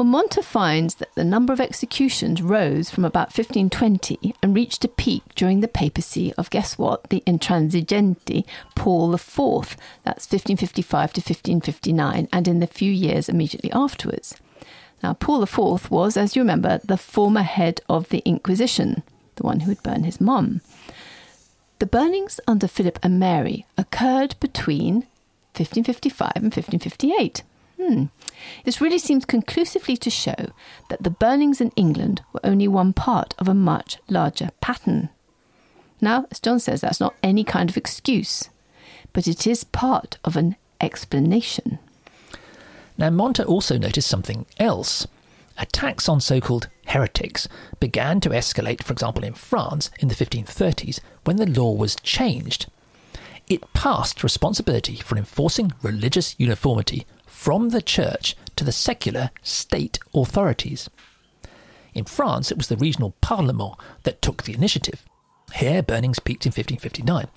Well, 0.00 0.06
Monter 0.06 0.42
finds 0.42 0.94
that 0.94 1.14
the 1.14 1.24
number 1.24 1.52
of 1.52 1.60
executions 1.60 2.40
rose 2.40 2.88
from 2.88 3.04
about 3.04 3.36
1520 3.36 4.34
and 4.42 4.56
reached 4.56 4.82
a 4.82 4.88
peak 4.88 5.22
during 5.34 5.60
the 5.60 5.68
papacy 5.68 6.32
of, 6.38 6.48
guess 6.48 6.78
what, 6.78 7.10
the 7.10 7.22
intransigente 7.26 8.46
Paul 8.74 9.12
IV. 9.12 9.76
That's 10.02 10.24
1555 10.24 11.12
to 11.12 11.20
1559, 11.20 12.28
and 12.32 12.48
in 12.48 12.60
the 12.60 12.66
few 12.66 12.90
years 12.90 13.28
immediately 13.28 13.70
afterwards. 13.72 14.36
Now, 15.02 15.12
Paul 15.12 15.42
IV 15.42 15.90
was, 15.90 16.16
as 16.16 16.34
you 16.34 16.40
remember, 16.40 16.80
the 16.82 16.96
former 16.96 17.42
head 17.42 17.82
of 17.86 18.08
the 18.08 18.22
Inquisition, 18.24 19.02
the 19.36 19.42
one 19.42 19.60
who 19.60 19.68
would 19.68 19.82
burn 19.82 20.04
his 20.04 20.18
mum. 20.18 20.62
The 21.78 21.84
burnings 21.84 22.40
under 22.48 22.68
Philip 22.68 22.98
and 23.02 23.20
Mary 23.20 23.66
occurred 23.76 24.34
between 24.40 24.94
1555 25.52 26.32
and 26.36 26.44
1558. 26.44 27.42
Hmm. 27.80 28.04
This 28.64 28.80
really 28.80 28.98
seems 28.98 29.24
conclusively 29.24 29.96
to 29.96 30.10
show 30.10 30.52
that 30.90 31.02
the 31.02 31.10
burnings 31.10 31.60
in 31.62 31.70
England 31.76 32.20
were 32.32 32.44
only 32.44 32.68
one 32.68 32.92
part 32.92 33.34
of 33.38 33.48
a 33.48 33.54
much 33.54 33.96
larger 34.08 34.50
pattern. 34.60 35.08
Now, 36.00 36.26
as 36.30 36.40
John 36.40 36.60
says, 36.60 36.82
that's 36.82 37.00
not 37.00 37.14
any 37.22 37.42
kind 37.42 37.70
of 37.70 37.76
excuse, 37.78 38.50
but 39.14 39.26
it 39.26 39.46
is 39.46 39.64
part 39.64 40.18
of 40.24 40.36
an 40.36 40.56
explanation. 40.80 41.78
Now, 42.98 43.08
Monter 43.08 43.44
also 43.44 43.78
noticed 43.78 44.08
something 44.08 44.44
else. 44.58 45.06
Attacks 45.56 46.08
on 46.08 46.20
so 46.20 46.40
called 46.40 46.68
heretics 46.86 47.48
began 47.80 48.20
to 48.20 48.30
escalate, 48.30 48.82
for 48.82 48.92
example, 48.92 49.24
in 49.24 49.32
France 49.32 49.90
in 50.00 50.08
the 50.08 50.14
1530s 50.14 51.00
when 51.24 51.36
the 51.36 51.46
law 51.46 51.72
was 51.72 51.96
changed. 51.96 52.66
It 53.48 53.72
passed 53.72 54.22
responsibility 54.22 54.96
for 54.96 55.16
enforcing 55.16 55.72
religious 55.82 56.34
uniformity 56.38 57.04
from 57.30 57.70
the 57.70 57.80
church 57.80 58.36
to 58.56 58.64
the 58.64 58.72
secular 58.72 59.30
state 59.42 59.98
authorities. 60.12 60.90
In 61.94 62.04
France, 62.04 62.50
it 62.50 62.58
was 62.58 62.68
the 62.68 62.76
regional 62.76 63.14
parlement 63.20 63.76
that 64.02 64.20
took 64.20 64.42
the 64.42 64.52
initiative. 64.52 65.04
Here, 65.54 65.82
burnings 65.82 66.18
peaked 66.18 66.44
in 66.44 66.50
1559. 66.50 67.28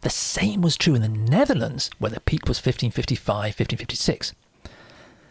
The 0.00 0.10
same 0.10 0.60
was 0.60 0.76
true 0.76 0.94
in 0.94 1.02
the 1.02 1.08
Netherlands, 1.08 1.88
where 1.98 2.10
the 2.10 2.20
peak 2.20 2.48
was 2.48 2.58
1555 2.58 3.58
1556. 3.58 4.34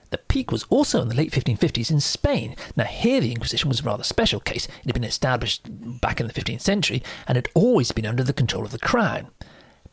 The 0.10 0.18
peak 0.20 0.52
was 0.52 0.64
also 0.70 1.02
in 1.02 1.10
the 1.10 1.16
late 1.16 1.32
1550s 1.32 1.92
in 1.92 2.00
Spain. 2.00 2.56
Now, 2.76 2.86
here 2.86 3.20
the 3.20 3.32
Inquisition 3.32 3.68
was 3.68 3.82
a 3.82 3.84
rather 3.84 4.04
special 4.04 4.40
case. 4.40 4.68
It 4.68 4.86
had 4.86 4.94
been 4.94 5.04
established 5.04 5.64
back 6.00 6.20
in 6.20 6.28
the 6.28 6.34
15th 6.34 6.62
century 6.62 7.04
and 7.28 7.36
had 7.36 7.50
always 7.56 7.92
been 7.92 8.06
under 8.06 8.24
the 8.24 8.32
control 8.32 8.64
of 8.64 8.72
the 8.72 8.80
crown. 8.80 9.28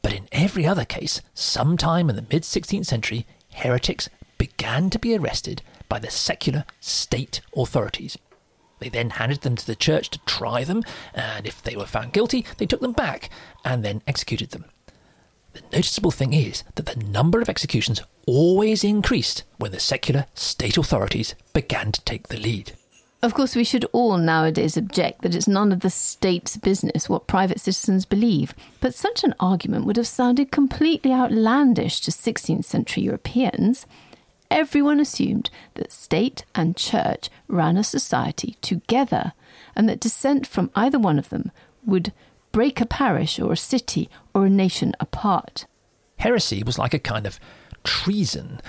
But 0.03 0.13
in 0.13 0.29
every 0.31 0.67
other 0.67 0.85
case, 0.85 1.21
sometime 1.35 2.09
in 2.09 2.17
the 2.17 2.27
mid 2.31 2.43
16th 2.43 2.87
century, 2.87 3.27
heretics 3.61 4.09
began 4.39 4.91
to 4.91 4.99
be 4.99 5.17
arrested 5.17 5.63
by 5.89 5.99
the 5.99 6.11
secular 6.11 6.65
state 6.81 7.41
authorities. 7.57 8.17
They 8.79 8.89
then 8.89 9.11
handed 9.11 9.43
them 9.43 9.57
to 9.57 9.67
the 9.67 9.77
church 9.77 10.09
to 10.11 10.19
try 10.25 10.65
them, 10.65 10.83
and 11.15 11.47
if 11.47 11.63
they 11.63 11.77
were 11.77 11.87
found 11.87 12.13
guilty, 12.13 12.47
they 12.57 12.67
took 12.67 12.81
them 12.81 12.93
back 12.93 13.29
and 13.65 13.85
then 13.85 14.03
executed 14.07 14.51
them. 14.51 14.65
The 15.53 15.63
noticeable 15.73 16.13
thing 16.13 16.33
is 16.33 16.63
that 16.77 16.87
the 16.87 17.05
number 17.05 17.41
of 17.41 17.49
executions 17.49 18.01
always 18.27 18.85
increased 18.85 19.43
when 19.59 19.73
the 19.73 19.81
secular 19.81 20.27
state 20.35 20.79
authorities 20.79 21.35
began 21.53 21.93
to 21.93 22.01
take 22.03 22.29
the 22.29 22.39
lead. 22.39 22.73
Of 23.23 23.35
course, 23.35 23.55
we 23.55 23.65
should 23.65 23.85
all 23.93 24.17
nowadays 24.17 24.79
object 24.79 25.23
that 25.23 25.35
it's 25.35 25.47
none 25.47 25.73
of 25.73 25.81
the 25.81 25.91
state's 25.91 26.57
business 26.57 27.09
what 27.09 27.27
private 27.27 27.61
citizens 27.61 28.07
believe, 28.07 28.55
but 28.81 28.95
such 28.95 29.25
an 29.25 29.35
argument 29.39 29.85
would 29.85 29.99
have 29.99 30.07
sounded 30.07 30.51
completely 30.51 31.13
outlandish 31.13 32.01
to 32.01 32.11
16th 32.11 32.65
century 32.65 33.03
Europeans 33.03 33.87
everyone 34.51 34.99
assumed 35.01 35.49
that 35.75 35.93
state 35.93 36.45
and 36.55 36.77
church 36.77 37.31
ran 37.47 37.77
a 37.77 37.85
society 37.85 38.57
together 38.61 39.33
and 39.77 39.89
that 39.89 40.01
dissent 40.01 40.47
from 40.47 40.71
either 40.75 40.99
one 40.99 41.19
of 41.19 41.29
them 41.29 41.53
would 41.87 42.13
break 42.53 42.81
a 42.81 42.87
parish 42.87 43.39
or 43.39 43.53
a 43.53 43.57
city 43.57 44.11
or 44.35 44.47
a 44.47 44.51
nation 44.51 44.95
apart. 44.99 45.67
Heresy 46.19 46.63
was 46.63 46.79
like 46.79 46.93
a 46.93 46.99
kind 46.99 47.27
of 47.27 47.39
treason, 47.85 48.61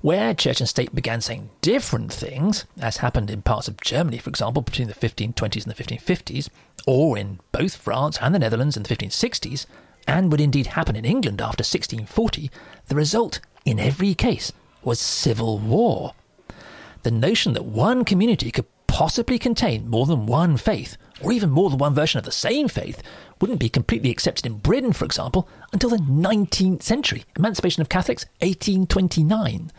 where 0.00 0.32
church 0.34 0.60
and 0.60 0.68
state 0.68 0.94
began 0.94 1.20
saying 1.20 1.50
different 1.60 2.12
things, 2.12 2.64
as 2.80 2.98
happened 2.98 3.30
in 3.30 3.42
parts 3.42 3.68
of 3.68 3.80
Germany, 3.80 4.18
for 4.18 4.30
example, 4.30 4.62
between 4.62 4.88
the 4.88 4.94
1520s 4.94 5.66
and 5.66 5.74
the 5.74 5.84
1550s, 5.84 6.48
or 6.86 7.18
in 7.18 7.38
both 7.52 7.76
France 7.76 8.18
and 8.20 8.34
the 8.34 8.38
Netherlands 8.38 8.76
in 8.76 8.82
the 8.82 8.88
1560s, 8.88 9.66
and 10.06 10.30
would 10.30 10.40
indeed 10.40 10.68
happen 10.68 10.96
in 10.96 11.04
England 11.04 11.40
after 11.40 11.62
1640, 11.62 12.50
the 12.86 12.94
result, 12.94 13.40
in 13.64 13.78
every 13.78 14.14
case, 14.14 14.52
was 14.82 14.98
civil 14.98 15.58
war. 15.58 16.14
The 17.02 17.10
notion 17.10 17.52
that 17.52 17.64
one 17.64 18.04
community 18.04 18.50
could 18.50 18.66
possibly 18.86 19.38
contain 19.38 19.88
more 19.88 20.06
than 20.06 20.26
one 20.26 20.56
faith, 20.56 20.96
or 21.20 21.32
even 21.32 21.50
more 21.50 21.70
than 21.70 21.78
one 21.78 21.94
version 21.94 22.18
of 22.18 22.24
the 22.24 22.32
same 22.32 22.68
faith, 22.68 23.02
wouldn't 23.40 23.60
be 23.60 23.68
completely 23.68 24.10
accepted 24.10 24.46
in 24.46 24.58
Britain, 24.58 24.92
for 24.92 25.04
example, 25.04 25.48
until 25.72 25.90
the 25.90 25.96
19th 25.96 26.82
century. 26.82 27.24
Emancipation 27.36 27.80
of 27.80 27.88
Catholics, 27.88 28.26
1829. 28.40 29.72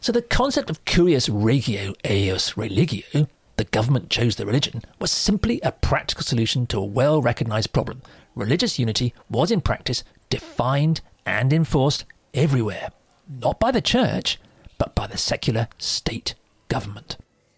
So 0.00 0.12
the 0.12 0.22
concept 0.22 0.70
of 0.70 0.84
cuius 0.84 1.30
regio 1.32 1.94
eius 2.04 2.56
religio, 2.56 3.26
the 3.56 3.64
government 3.64 4.10
chose 4.10 4.36
the 4.36 4.46
religion, 4.46 4.82
was 4.98 5.10
simply 5.10 5.60
a 5.62 5.72
practical 5.72 6.24
solution 6.24 6.66
to 6.66 6.78
a 6.78 6.84
well 6.84 7.22
recognized 7.22 7.72
problem. 7.72 8.02
Religious 8.34 8.78
unity 8.78 9.14
was 9.30 9.50
in 9.50 9.60
practice 9.60 10.04
defined 10.28 11.00
and 11.24 11.52
enforced 11.52 12.04
everywhere 12.34 12.90
not 13.28 13.58
by 13.58 13.70
the 13.70 13.80
church, 13.80 14.38
but 14.78 14.94
by 14.94 15.06
the 15.06 15.18
secular 15.18 15.68
state 15.78 16.34
government. 16.68 17.16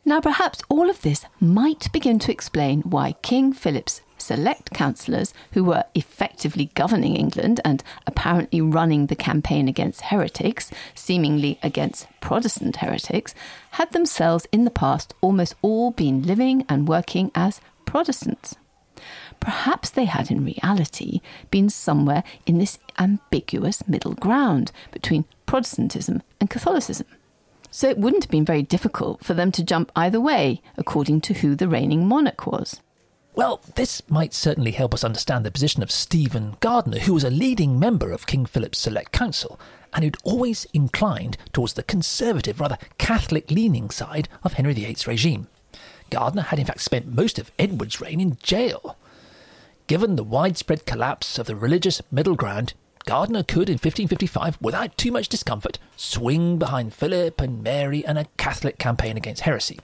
Now, 0.09 0.21
perhaps 0.21 0.62
all 0.69 0.88
of 0.88 1.03
this 1.03 1.25
might 1.40 1.90
begin 1.92 2.21
to 2.21 2.31
explain 2.31 2.83
why 2.83 3.16
King 3.23 3.53
Philip's 3.53 4.03
select 4.19 4.71
councillors, 4.71 5.35
who 5.51 5.64
were 5.64 5.83
effectively 5.97 6.71
governing 6.75 7.16
England 7.16 7.61
and 7.64 7.83
apparently 8.07 8.61
running 8.61 9.07
the 9.07 9.16
campaign 9.16 9.66
against 9.66 10.03
heretics, 10.03 10.71
seemingly 10.95 11.59
against 11.61 12.07
Protestant 12.21 12.77
heretics, 12.77 13.35
had 13.73 13.90
themselves 13.90 14.47
in 14.53 14.64
the 14.64 14.71
past 14.71 15.12
almost 15.21 15.57
all 15.61 15.90
been 15.90 16.23
living 16.23 16.64
and 16.69 16.87
working 16.87 17.33
as 17.35 17.61
Protestants. 17.85 18.55
Perhaps 19.40 19.90
they 19.90 20.05
had 20.05 20.31
in 20.31 20.45
reality 20.45 21.21
been 21.51 21.69
somewhere 21.69 22.23
in 22.47 22.59
this 22.59 22.79
ambiguous 22.97 23.87
middle 23.88 24.14
ground 24.14 24.71
between 24.92 25.25
Protestantism 25.47 26.23
and 26.40 26.49
Catholicism. 26.49 27.09
So 27.76 27.90
it 27.90 27.98
wouldn't 27.98 28.24
have 28.24 28.30
been 28.30 28.46
very 28.46 28.62
difficult 28.62 29.22
for 29.22 29.34
them 29.34 29.52
to 29.52 29.62
jump 29.62 29.92
either 29.94 30.18
way, 30.18 30.62
according 30.78 31.20
to 31.20 31.34
who 31.34 31.54
the 31.54 31.68
reigning 31.68 32.08
monarch 32.08 32.46
was. 32.46 32.80
Well, 33.34 33.60
this 33.74 34.00
might 34.08 34.32
certainly 34.32 34.70
help 34.70 34.94
us 34.94 35.04
understand 35.04 35.44
the 35.44 35.50
position 35.50 35.82
of 35.82 35.90
Stephen 35.90 36.56
Gardiner, 36.60 37.00
who 37.00 37.12
was 37.12 37.22
a 37.22 37.28
leading 37.28 37.78
member 37.78 38.12
of 38.12 38.26
King 38.26 38.46
Philip's 38.46 38.78
Select 38.78 39.12
Council 39.12 39.60
and 39.92 40.04
who'd 40.04 40.16
always 40.24 40.64
inclined 40.72 41.36
towards 41.52 41.74
the 41.74 41.82
conservative, 41.82 42.60
rather 42.60 42.78
Catholic 42.96 43.50
leaning 43.50 43.90
side 43.90 44.30
of 44.42 44.54
Henry 44.54 44.72
VIII's 44.72 45.06
regime. 45.06 45.48
Gardiner 46.08 46.44
had 46.44 46.58
in 46.58 46.64
fact 46.64 46.80
spent 46.80 47.14
most 47.14 47.38
of 47.38 47.52
Edward's 47.58 48.00
reign 48.00 48.20
in 48.20 48.38
jail. 48.42 48.96
Given 49.86 50.16
the 50.16 50.24
widespread 50.24 50.86
collapse 50.86 51.38
of 51.38 51.44
the 51.44 51.54
religious 51.54 52.00
middle 52.10 52.36
ground, 52.36 52.72
Gardiner 53.07 53.45
could, 53.45 53.69
in 53.69 53.75
1555, 53.75 54.59
without 54.61 54.99
too 54.99 55.12
much 55.12 55.29
discomfort, 55.29 55.79
swing 55.97 56.59
behind 56.59 56.92
Philip 56.92 57.40
and 57.40 57.62
Mary 57.62 58.05
and 58.05 58.19
a 58.19 58.27
Catholic 58.37 58.79
campaign 58.79 59.16
against 59.16 59.42
heresy. 59.42 59.79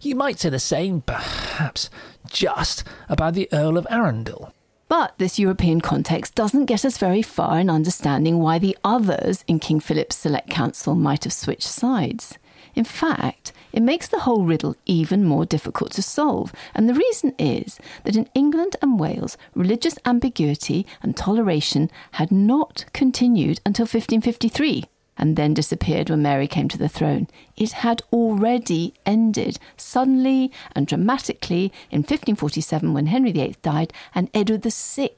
You 0.00 0.16
might 0.16 0.40
say 0.40 0.48
the 0.48 0.58
same, 0.58 1.02
perhaps, 1.02 1.90
just 2.28 2.82
about 3.08 3.34
the 3.34 3.48
Earl 3.52 3.78
of 3.78 3.86
Arundel. 3.88 4.52
But 4.88 5.14
this 5.18 5.38
European 5.38 5.80
context 5.80 6.34
doesn't 6.34 6.64
get 6.64 6.84
us 6.84 6.98
very 6.98 7.22
far 7.22 7.60
in 7.60 7.70
understanding 7.70 8.40
why 8.40 8.58
the 8.58 8.76
others 8.82 9.44
in 9.46 9.60
King 9.60 9.78
Philip's 9.78 10.16
Select 10.16 10.50
Council 10.50 10.96
might 10.96 11.22
have 11.22 11.32
switched 11.32 11.68
sides. 11.68 12.36
In 12.74 12.84
fact, 12.84 13.52
it 13.72 13.82
makes 13.82 14.08
the 14.08 14.20
whole 14.20 14.44
riddle 14.44 14.74
even 14.86 15.24
more 15.24 15.44
difficult 15.44 15.92
to 15.92 16.02
solve, 16.02 16.52
and 16.74 16.88
the 16.88 16.94
reason 16.94 17.34
is 17.38 17.78
that 18.04 18.16
in 18.16 18.28
England 18.34 18.76
and 18.82 18.98
Wales, 18.98 19.36
religious 19.54 19.96
ambiguity 20.04 20.86
and 21.02 21.16
toleration 21.16 21.90
had 22.12 22.32
not 22.32 22.84
continued 22.92 23.60
until 23.64 23.84
1553 23.84 24.84
and 25.16 25.36
then 25.36 25.52
disappeared 25.52 26.08
when 26.08 26.22
Mary 26.22 26.48
came 26.48 26.66
to 26.68 26.78
the 26.78 26.88
throne. 26.88 27.28
It 27.56 27.72
had 27.72 28.02
already 28.12 28.94
ended 29.04 29.58
suddenly 29.76 30.50
and 30.74 30.86
dramatically 30.86 31.72
in 31.90 31.98
1547 32.00 32.94
when 32.94 33.06
Henry 33.06 33.32
VIII 33.32 33.56
died 33.60 33.92
and 34.14 34.30
Edward 34.32 34.62
VI 34.62 35.10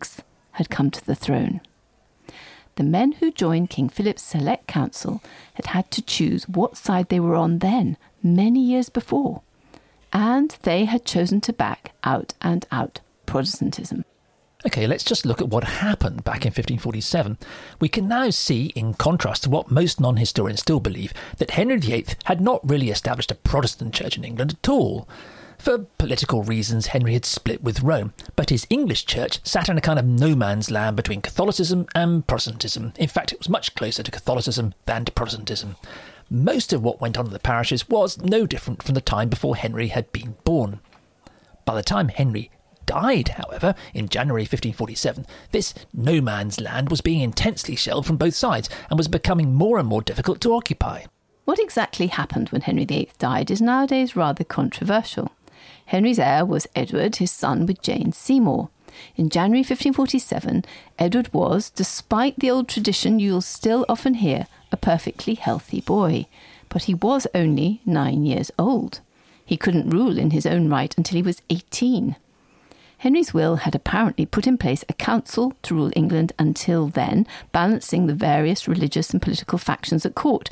had 0.52 0.70
come 0.70 0.90
to 0.90 1.06
the 1.06 1.14
throne. 1.14 1.60
The 2.76 2.85
men 2.85 3.12
who 3.12 3.30
joined 3.30 3.70
King 3.70 3.88
Philip's 3.88 4.22
Select 4.22 4.66
Council 4.66 5.22
had 5.54 5.66
had 5.66 5.90
to 5.90 6.02
choose 6.02 6.48
what 6.48 6.76
side 6.76 7.08
they 7.08 7.20
were 7.20 7.37
on 7.37 7.58
then, 7.58 7.98
many 8.22 8.61
years 8.61 8.88
before, 8.88 9.42
and 10.12 10.56
they 10.62 10.87
had 10.87 11.04
chosen 11.04 11.40
to 11.42 11.52
back 11.52 11.92
out 12.02 12.35
and 12.40 12.66
out 12.70 13.00
Protestantism. 13.26 14.04
Okay, 14.64 14.87
let's 14.87 15.04
just 15.04 15.26
look 15.26 15.40
at 15.40 15.48
what 15.48 15.64
happened 15.64 16.22
back 16.22 16.44
in 16.44 16.50
1547. 16.50 17.37
We 17.80 17.88
can 17.88 18.06
now 18.06 18.30
see, 18.30 18.66
in 18.76 18.94
contrast 18.94 19.44
to 19.44 19.50
what 19.50 19.70
most 19.70 20.00
non 20.00 20.16
historians 20.16 20.61
still 20.61 20.80
believe, 20.80 21.12
that 21.38 21.52
Henry 21.52 21.78
VIII 21.78 22.06
had 22.24 22.40
not 22.40 22.61
really 22.68 22.90
established 22.90 23.32
a 23.32 23.37
Protestant 23.37 23.92
church 23.92 24.16
in 24.16 24.24
England 24.24 24.52
at 24.52 24.68
all. 24.68 25.08
For 25.62 25.79
political 25.96 26.42
reasons, 26.42 26.88
Henry 26.88 27.12
had 27.12 27.25
split 27.25 27.62
with 27.62 27.85
Rome, 27.85 28.14
but 28.35 28.51
his 28.51 28.66
English 28.68 29.07
church 29.07 29.38
sat 29.44 29.68
in 29.68 29.79
a 29.79 29.81
kind 29.81 29.96
of 29.96 30.05
no 30.05 30.35
man's 30.35 30.72
land 30.72 30.96
between 30.96 31.22
Catholicism 31.22 31.87
and 31.94 32.27
Protestantism. 32.27 32.92
In 32.98 33.07
fact, 33.07 33.31
it 33.31 33.38
was 33.38 33.48
much 33.48 33.77
closer 33.77 34.03
to 34.03 34.11
Catholicism 34.11 34.75
than 34.87 35.05
to 35.05 35.12
Protestantism. 35.12 35.77
Most 36.29 36.72
of 36.72 36.83
what 36.83 37.01
went 37.01 37.16
on 37.16 37.27
in 37.27 37.33
the 37.33 37.38
parishes 37.38 37.88
was 37.88 38.18
no 38.18 38.44
different 38.44 38.83
from 38.83 38.96
the 38.96 39.01
time 39.01 39.29
before 39.29 39.55
Henry 39.55 39.87
had 39.87 40.11
been 40.11 40.35
born. 40.42 40.81
By 41.64 41.77
the 41.77 41.85
time 41.85 42.09
Henry 42.09 42.51
died, 42.85 43.29
however, 43.29 43.77
in 43.94 44.09
January 44.09 44.42
1547, 44.42 45.27
this 45.53 45.75
no 45.94 46.20
man's 46.20 46.61
land 46.61 46.90
was 46.90 47.03
being 47.03 47.20
intensely 47.20 47.77
shelled 47.77 48.05
from 48.05 48.16
both 48.16 48.35
sides 48.35 48.68
and 48.90 48.98
was 48.98 49.07
becoming 49.07 49.55
more 49.55 49.79
and 49.79 49.87
more 49.87 50.03
difficult 50.03 50.40
to 50.40 50.55
occupy. 50.55 51.05
What 51.44 51.61
exactly 51.61 52.09
happened 52.09 52.48
when 52.48 52.62
Henry 52.62 52.85
VIII 52.85 53.12
died 53.20 53.48
is 53.48 53.61
nowadays 53.61 54.16
rather 54.16 54.42
controversial. 54.42 55.31
Henry's 55.87 56.18
heir 56.18 56.44
was 56.44 56.66
Edward, 56.75 57.16
his 57.16 57.31
son, 57.31 57.66
with 57.66 57.83
Jane 57.83 58.12
Seymour. 58.12 58.68
In 59.16 59.29
January 59.29 59.61
1547, 59.61 60.64
Edward 60.98 61.33
was, 61.33 61.70
despite 61.70 62.38
the 62.38 62.51
old 62.51 62.68
tradition 62.68 63.18
you'll 63.18 63.40
still 63.40 63.87
often 63.88 64.14
hear, 64.14 64.46
a 64.70 64.77
perfectly 64.77 65.35
healthy 65.35 65.81
boy. 65.81 66.27
But 66.68 66.85
he 66.85 66.94
was 66.94 67.27
only 67.35 67.81
nine 67.85 68.25
years 68.25 68.51
old. 68.59 69.01
He 69.44 69.57
couldn't 69.57 69.90
rule 69.90 70.18
in 70.18 70.31
his 70.31 70.46
own 70.46 70.68
right 70.68 70.96
until 70.96 71.16
he 71.16 71.22
was 71.22 71.42
18. 71.51 72.16
Henry's 72.98 73.35
will 73.35 73.57
had 73.57 73.75
apparently 73.75 74.25
put 74.25 74.46
in 74.46 74.57
place 74.57 74.85
a 74.88 74.94
council 74.94 75.55
to 75.62 75.75
rule 75.75 75.90
England 75.96 76.33
until 76.38 76.87
then, 76.87 77.27
balancing 77.51 78.07
the 78.07 78.14
various 78.14 78.68
religious 78.68 79.11
and 79.11 79.20
political 79.20 79.59
factions 79.59 80.07
at 80.07 80.14
court. 80.14 80.51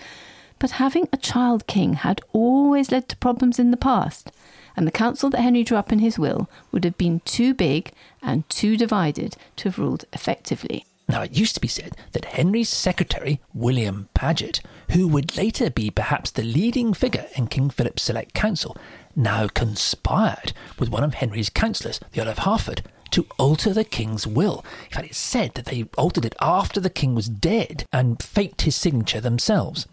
But 0.58 0.72
having 0.72 1.08
a 1.12 1.16
child 1.16 1.66
king 1.66 1.94
had 1.94 2.20
always 2.32 2.90
led 2.90 3.08
to 3.08 3.16
problems 3.18 3.58
in 3.58 3.70
the 3.70 3.76
past, 3.76 4.32
and 4.76 4.86
the 4.86 4.92
council 4.92 5.30
that 5.30 5.40
Henry 5.40 5.64
drew 5.64 5.76
up 5.76 5.92
in 5.92 5.98
his 5.98 6.18
will 6.18 6.48
would 6.72 6.84
have 6.84 6.98
been 6.98 7.20
too 7.20 7.54
big 7.54 7.92
and 8.22 8.48
too 8.48 8.76
divided 8.76 9.36
to 9.56 9.68
have 9.68 9.78
ruled 9.78 10.04
effectively. 10.12 10.84
Now, 11.08 11.22
it 11.22 11.32
used 11.32 11.54
to 11.56 11.60
be 11.60 11.66
said 11.66 11.96
that 12.12 12.24
Henry's 12.24 12.68
secretary, 12.68 13.40
William 13.52 14.08
Paget, 14.14 14.60
who 14.92 15.08
would 15.08 15.36
later 15.36 15.68
be 15.68 15.90
perhaps 15.90 16.30
the 16.30 16.44
leading 16.44 16.94
figure 16.94 17.26
in 17.34 17.48
King 17.48 17.68
Philip's 17.68 18.02
Select 18.02 18.32
Council, 18.32 18.76
now 19.16 19.48
conspired 19.48 20.52
with 20.78 20.88
one 20.88 21.02
of 21.02 21.14
Henry's 21.14 21.50
councillors, 21.50 21.98
the 22.12 22.22
Earl 22.22 22.28
of 22.28 22.38
Hertford, 22.38 22.82
to 23.10 23.26
alter 23.38 23.72
the 23.72 23.82
king's 23.82 24.24
will. 24.24 24.64
In 24.84 24.90
fact, 24.92 25.08
it's 25.08 25.18
said 25.18 25.54
that 25.54 25.64
they 25.64 25.86
altered 25.98 26.24
it 26.24 26.36
after 26.40 26.78
the 26.78 26.88
king 26.88 27.16
was 27.16 27.28
dead 27.28 27.84
and 27.92 28.22
faked 28.22 28.62
his 28.62 28.76
signature 28.76 29.20
themselves. 29.20 29.88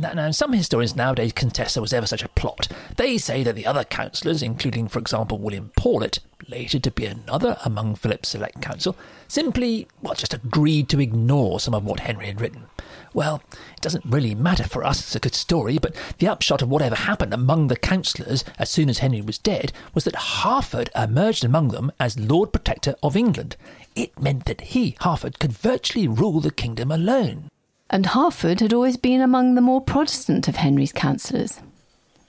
Now, 0.00 0.30
some 0.30 0.52
historians 0.52 0.94
nowadays 0.94 1.32
contest 1.32 1.74
there 1.74 1.80
was 1.80 1.92
ever 1.92 2.06
such 2.06 2.22
a 2.22 2.28
plot. 2.28 2.68
They 2.96 3.18
say 3.18 3.42
that 3.42 3.56
the 3.56 3.66
other 3.66 3.82
councillors, 3.82 4.44
including, 4.44 4.86
for 4.86 5.00
example, 5.00 5.38
William 5.38 5.72
Paulet, 5.76 6.20
later 6.46 6.78
to 6.78 6.92
be 6.92 7.04
another 7.04 7.56
among 7.64 7.96
Philip's 7.96 8.28
select 8.28 8.62
council, 8.62 8.96
simply, 9.26 9.88
well, 10.00 10.14
just 10.14 10.32
agreed 10.32 10.88
to 10.90 11.00
ignore 11.00 11.58
some 11.58 11.74
of 11.74 11.84
what 11.84 11.98
Henry 11.98 12.26
had 12.26 12.40
written. 12.40 12.66
Well, 13.12 13.42
it 13.52 13.80
doesn't 13.80 14.04
really 14.04 14.36
matter 14.36 14.62
for 14.62 14.84
us, 14.84 15.00
it's 15.00 15.16
a 15.16 15.20
good 15.20 15.34
story, 15.34 15.78
but 15.78 15.96
the 16.18 16.28
upshot 16.28 16.62
of 16.62 16.68
whatever 16.68 16.94
happened 16.94 17.34
among 17.34 17.66
the 17.66 17.76
councillors 17.76 18.44
as 18.56 18.70
soon 18.70 18.88
as 18.88 18.98
Henry 18.98 19.20
was 19.20 19.38
dead 19.38 19.72
was 19.94 20.04
that 20.04 20.14
Hertford 20.14 20.90
emerged 20.94 21.44
among 21.44 21.70
them 21.70 21.90
as 21.98 22.16
Lord 22.16 22.52
Protector 22.52 22.94
of 23.02 23.16
England. 23.16 23.56
It 23.96 24.16
meant 24.16 24.44
that 24.44 24.60
he, 24.60 24.94
Hertford, 25.00 25.40
could 25.40 25.52
virtually 25.52 26.06
rule 26.06 26.38
the 26.38 26.52
kingdom 26.52 26.92
alone. 26.92 27.48
And 27.90 28.04
Hertford 28.04 28.60
had 28.60 28.74
always 28.74 28.98
been 28.98 29.22
among 29.22 29.54
the 29.54 29.62
more 29.62 29.80
Protestant 29.80 30.46
of 30.46 30.56
Henry's 30.56 30.92
councillors. 30.92 31.60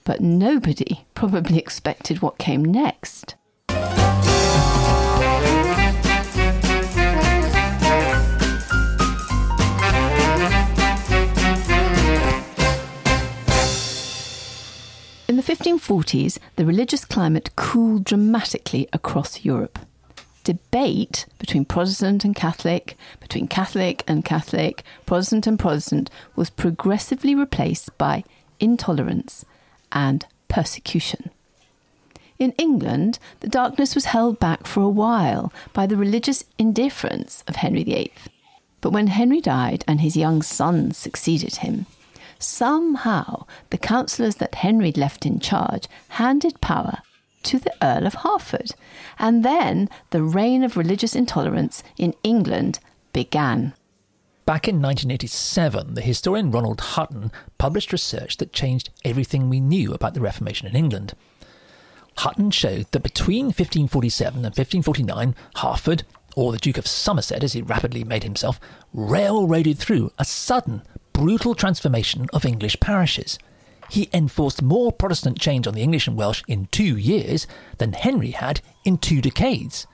But 0.04 0.22
nobody 0.22 1.04
probably 1.14 1.58
expected 1.64 2.22
what 2.22 2.38
came 2.38 2.64
next. 2.64 3.34
In 15.28 15.36
the 15.36 15.42
1540s, 15.42 16.38
the 16.56 16.64
religious 16.64 17.04
climate 17.04 17.54
cooled 17.56 18.04
dramatically 18.04 18.88
across 18.94 19.44
Europe. 19.44 19.78
Debate 20.50 21.26
between 21.38 21.64
Protestant 21.64 22.24
and 22.24 22.34
Catholic, 22.34 22.96
between 23.20 23.46
Catholic 23.46 24.02
and 24.08 24.24
Catholic, 24.24 24.82
Protestant 25.06 25.46
and 25.46 25.56
Protestant, 25.56 26.10
was 26.34 26.50
progressively 26.50 27.36
replaced 27.36 27.96
by 27.96 28.24
intolerance 28.58 29.44
and 29.92 30.26
persecution. 30.48 31.30
In 32.40 32.50
England, 32.58 33.20
the 33.38 33.48
darkness 33.48 33.94
was 33.94 34.06
held 34.06 34.40
back 34.40 34.66
for 34.66 34.82
a 34.82 34.88
while 34.88 35.52
by 35.72 35.86
the 35.86 35.96
religious 35.96 36.42
indifference 36.58 37.44
of 37.46 37.54
Henry 37.54 37.84
VIII. 37.84 38.12
But 38.80 38.90
when 38.90 39.06
Henry 39.06 39.40
died 39.40 39.84
and 39.86 40.00
his 40.00 40.16
young 40.16 40.42
son 40.42 40.90
succeeded 40.90 41.56
him, 41.58 41.86
somehow 42.40 43.44
the 43.68 43.78
councillors 43.78 44.34
that 44.36 44.56
Henry 44.56 44.90
left 44.90 45.24
in 45.24 45.38
charge 45.38 45.86
handed 46.08 46.60
power 46.60 47.02
to 47.44 47.58
the 47.58 47.74
Earl 47.82 48.06
of 48.06 48.14
Hertford, 48.14 48.72
and 49.18 49.44
then 49.44 49.88
the 50.10 50.22
reign 50.22 50.62
of 50.62 50.76
religious 50.76 51.14
intolerance 51.14 51.82
in 51.96 52.14
England 52.22 52.78
began. 53.12 53.74
Back 54.46 54.66
in 54.66 54.82
1987, 54.82 55.94
the 55.94 56.00
historian 56.00 56.50
Ronald 56.50 56.80
Hutton 56.80 57.30
published 57.58 57.92
research 57.92 58.38
that 58.38 58.52
changed 58.52 58.90
everything 59.04 59.48
we 59.48 59.60
knew 59.60 59.92
about 59.92 60.14
the 60.14 60.20
Reformation 60.20 60.66
in 60.66 60.74
England. 60.74 61.14
Hutton 62.18 62.50
showed 62.50 62.90
that 62.90 63.02
between 63.02 63.46
1547 63.46 64.38
and 64.38 64.44
1549, 64.44 65.34
Hertford, 65.56 66.02
or 66.36 66.52
the 66.52 66.58
Duke 66.58 66.78
of 66.78 66.86
Somerset 66.86 67.44
as 67.44 67.52
he 67.52 67.62
rapidly 67.62 68.04
made 68.04 68.24
himself, 68.24 68.60
railroaded 68.92 69.78
through 69.78 70.10
a 70.18 70.24
sudden 70.24 70.82
brutal 71.12 71.54
transformation 71.54 72.26
of 72.32 72.44
English 72.44 72.78
parishes. 72.80 73.38
He 73.90 74.08
enforced 74.14 74.62
more 74.62 74.92
Protestant 74.92 75.38
change 75.40 75.66
on 75.66 75.74
the 75.74 75.82
English 75.82 76.06
and 76.06 76.16
Welsh 76.16 76.42
in 76.46 76.66
two 76.66 76.96
years 76.96 77.46
than 77.78 77.92
Henry 77.92 78.30
had 78.30 78.60
in 78.84 78.98
two 78.98 79.20
decades. 79.20 79.86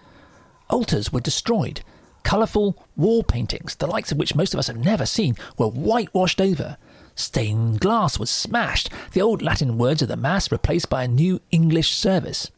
Altars 0.68 1.12
were 1.12 1.20
destroyed. 1.20 1.80
Colourful 2.22 2.76
wall 2.96 3.22
paintings, 3.22 3.74
the 3.76 3.86
likes 3.86 4.12
of 4.12 4.18
which 4.18 4.34
most 4.34 4.52
of 4.52 4.58
us 4.58 4.66
have 4.66 4.76
never 4.76 5.06
seen, 5.06 5.34
were 5.56 5.68
whitewashed 5.68 6.40
over. 6.40 6.76
Stained 7.14 7.80
glass 7.80 8.18
was 8.18 8.28
smashed, 8.28 8.90
the 9.12 9.22
old 9.22 9.40
Latin 9.40 9.78
words 9.78 10.02
of 10.02 10.08
the 10.08 10.16
Mass 10.16 10.52
replaced 10.52 10.90
by 10.90 11.04
a 11.04 11.08
new 11.08 11.40
English 11.50 11.94
service. 11.94 12.50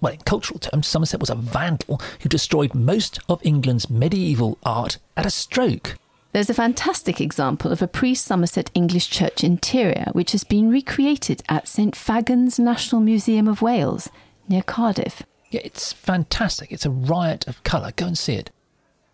Well, 0.00 0.14
in 0.14 0.20
cultural 0.20 0.58
terms, 0.58 0.86
Somerset 0.86 1.20
was 1.20 1.28
a 1.28 1.34
vandal 1.34 2.00
who 2.22 2.30
destroyed 2.30 2.74
most 2.74 3.18
of 3.28 3.44
England's 3.44 3.90
medieval 3.90 4.56
art 4.62 4.96
at 5.14 5.26
a 5.26 5.30
stroke. 5.30 5.98
There's 6.32 6.50
a 6.50 6.54
fantastic 6.54 7.20
example 7.20 7.72
of 7.72 7.82
a 7.82 7.88
pre 7.88 8.14
Somerset 8.14 8.70
English 8.72 9.10
church 9.10 9.42
interior 9.42 10.06
which 10.12 10.30
has 10.30 10.44
been 10.44 10.70
recreated 10.70 11.42
at 11.48 11.66
St 11.66 11.96
Fagan's 11.96 12.56
National 12.56 13.00
Museum 13.00 13.48
of 13.48 13.62
Wales 13.62 14.08
near 14.48 14.62
Cardiff. 14.62 15.24
Yeah, 15.50 15.62
it's 15.64 15.92
fantastic. 15.92 16.70
It's 16.70 16.86
a 16.86 16.90
riot 16.90 17.48
of 17.48 17.64
colour. 17.64 17.90
Go 17.96 18.06
and 18.06 18.16
see 18.16 18.34
it. 18.34 18.52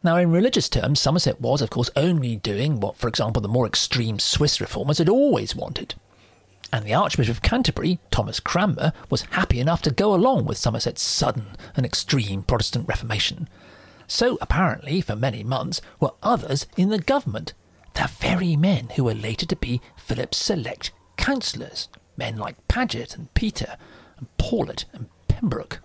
Now, 0.03 0.19
in 0.19 0.31
religious 0.31 0.69
terms, 0.69 1.01
Somerset 1.01 1.41
was, 1.41 1.63
of 1.63 1.71
course, 1.71 1.91
only 1.97 2.37
doing 2.37 2.81
what, 2.81 2.97
for 2.97 3.09
example, 3.09 3.41
the 3.41 3.49
more 3.49 3.67
extreme 3.67 4.19
Swiss 4.19 4.61
reformers 4.61 4.99
had 4.99 5.09
always 5.09 5.57
wanted. 5.57 5.95
And 6.71 6.85
the 6.85 6.93
Archbishop 6.93 7.37
of 7.37 7.43
Canterbury, 7.43 7.99
Thomas 8.11 8.41
Cranmer, 8.41 8.93
was 9.09 9.23
happy 9.23 9.59
enough 9.59 9.81
to 9.83 9.91
go 9.91 10.15
along 10.15 10.45
with 10.45 10.59
Somerset's 10.59 11.01
sudden 11.01 11.57
and 11.75 11.87
extreme 11.87 12.43
Protestant 12.43 12.87
Reformation. 12.87 13.49
So, 14.07 14.39
apparently, 14.41 15.01
for 15.01 15.17
many 15.17 15.43
months, 15.43 15.81
were 16.01 16.13
others 16.23 16.67
in 16.77 16.91
the 16.91 16.99
government, 16.99 17.55
the 17.95 18.11
very 18.21 18.57
men 18.57 18.91
who 18.95 19.05
were 19.05 19.15
later 19.15 19.47
to 19.47 19.57
be 19.57 19.81
Philip's 19.97 20.39
select 20.39 20.93
councillors, 21.17 21.89
men 22.17 22.37
like 22.37 22.69
Paget 22.69 23.17
and 23.17 23.33
Petre 23.35 23.77
and 24.19 24.29
Paulet 24.39 24.85
and 24.93 25.09
Pembroke. 25.29 25.81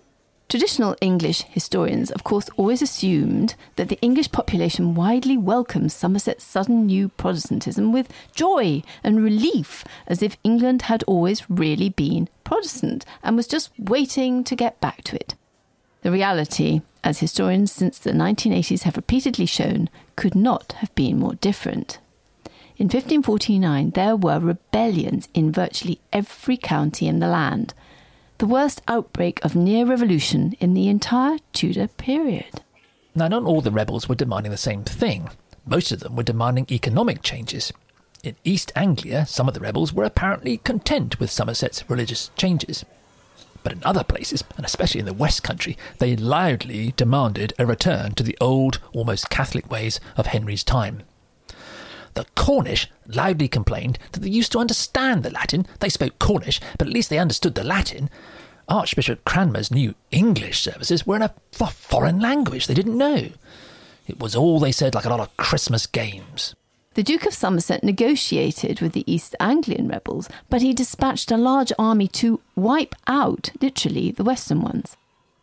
Traditional 0.48 0.94
English 1.00 1.44
historians, 1.44 2.10
of 2.10 2.24
course, 2.24 2.50
always 2.58 2.82
assumed 2.82 3.54
that 3.76 3.88
the 3.88 3.98
English 4.02 4.30
population 4.32 4.94
widely 4.94 5.38
welcomed 5.38 5.90
Somerset's 5.90 6.44
sudden 6.44 6.84
new 6.84 7.08
Protestantism 7.08 7.90
with 7.90 8.12
joy 8.34 8.82
and 9.02 9.24
relief, 9.24 9.82
as 10.06 10.22
if 10.22 10.36
England 10.44 10.82
had 10.82 11.02
always 11.04 11.48
really 11.48 11.88
been 11.88 12.28
Protestant 12.44 13.06
and 13.22 13.34
was 13.34 13.46
just 13.46 13.70
waiting 13.78 14.44
to 14.44 14.54
get 14.54 14.78
back 14.78 15.02
to 15.04 15.16
it. 15.16 15.34
The 16.02 16.12
reality, 16.12 16.82
as 17.04 17.18
historians 17.18 17.72
since 17.72 17.98
the 17.98 18.12
1980s 18.12 18.82
have 18.82 18.96
repeatedly 18.96 19.46
shown, 19.46 19.88
could 20.16 20.34
not 20.34 20.72
have 20.78 20.94
been 20.94 21.18
more 21.18 21.34
different. 21.34 21.98
In 22.76 22.86
1549, 22.86 23.90
there 23.90 24.16
were 24.16 24.38
rebellions 24.38 25.28
in 25.34 25.52
virtually 25.52 26.00
every 26.12 26.56
county 26.56 27.06
in 27.06 27.20
the 27.20 27.28
land 27.28 27.74
the 28.42 28.46
worst 28.48 28.82
outbreak 28.88 29.38
of 29.44 29.54
near 29.54 29.86
revolution 29.86 30.52
in 30.58 30.74
the 30.74 30.88
entire 30.88 31.38
Tudor 31.52 31.86
period. 31.86 32.60
Now, 33.14 33.28
not 33.28 33.44
all 33.44 33.60
the 33.60 33.70
rebels 33.70 34.08
were 34.08 34.16
demanding 34.16 34.50
the 34.50 34.58
same 34.58 34.82
thing. 34.82 35.28
Most 35.64 35.92
of 35.92 36.00
them 36.00 36.16
were 36.16 36.24
demanding 36.24 36.66
economic 36.68 37.22
changes. 37.22 37.72
In 38.24 38.34
East 38.42 38.72
Anglia, 38.74 39.26
some 39.26 39.46
of 39.46 39.54
the 39.54 39.60
rebels 39.60 39.92
were 39.92 40.02
apparently 40.02 40.56
content 40.56 41.20
with 41.20 41.30
Somerset's 41.30 41.88
religious 41.88 42.32
changes. 42.34 42.84
But 43.62 43.72
in 43.72 43.84
other 43.84 44.04
places, 44.04 44.42
and 44.56 44.66
especially 44.66 45.00
in 45.00 45.06
the 45.06 45.12
West 45.12 45.42
Country, 45.42 45.76
they 45.98 46.16
loudly 46.16 46.94
demanded 46.96 47.52
a 47.58 47.66
return 47.66 48.12
to 48.14 48.22
the 48.22 48.36
old, 48.40 48.78
almost 48.92 49.30
Catholic 49.30 49.70
ways 49.70 50.00
of 50.16 50.26
Henry's 50.26 50.64
time. 50.64 51.02
The 52.14 52.26
Cornish 52.34 52.88
loudly 53.06 53.48
complained 53.48 53.98
that 54.12 54.20
they 54.20 54.28
used 54.28 54.52
to 54.52 54.58
understand 54.58 55.22
the 55.22 55.30
Latin. 55.30 55.66
They 55.80 55.88
spoke 55.88 56.18
Cornish, 56.18 56.60
but 56.76 56.86
at 56.86 56.92
least 56.92 57.08
they 57.08 57.18
understood 57.18 57.54
the 57.54 57.64
Latin. 57.64 58.10
Archbishop 58.68 59.24
Cranmer's 59.24 59.70
new 59.70 59.94
English 60.10 60.60
services 60.60 61.06
were 61.06 61.16
in 61.16 61.22
a 61.22 61.34
foreign 61.52 62.20
language 62.20 62.66
they 62.66 62.74
didn't 62.74 62.98
know. 62.98 63.28
It 64.06 64.18
was 64.18 64.36
all, 64.36 64.60
they 64.60 64.72
said, 64.72 64.94
like 64.94 65.04
a 65.04 65.10
lot 65.10 65.20
of 65.20 65.36
Christmas 65.36 65.86
games. 65.86 66.54
The 66.94 67.02
Duke 67.02 67.24
of 67.24 67.32
Somerset 67.32 67.82
negotiated 67.82 68.82
with 68.82 68.92
the 68.92 69.10
East 69.10 69.34
Anglian 69.40 69.88
rebels, 69.88 70.28
but 70.50 70.60
he 70.60 70.74
dispatched 70.74 71.30
a 71.30 71.38
large 71.38 71.72
army 71.78 72.06
to 72.08 72.42
wipe 72.54 72.94
out, 73.06 73.48
literally, 73.62 74.10
the 74.10 74.24
Western 74.24 74.60
ones. 74.60 74.98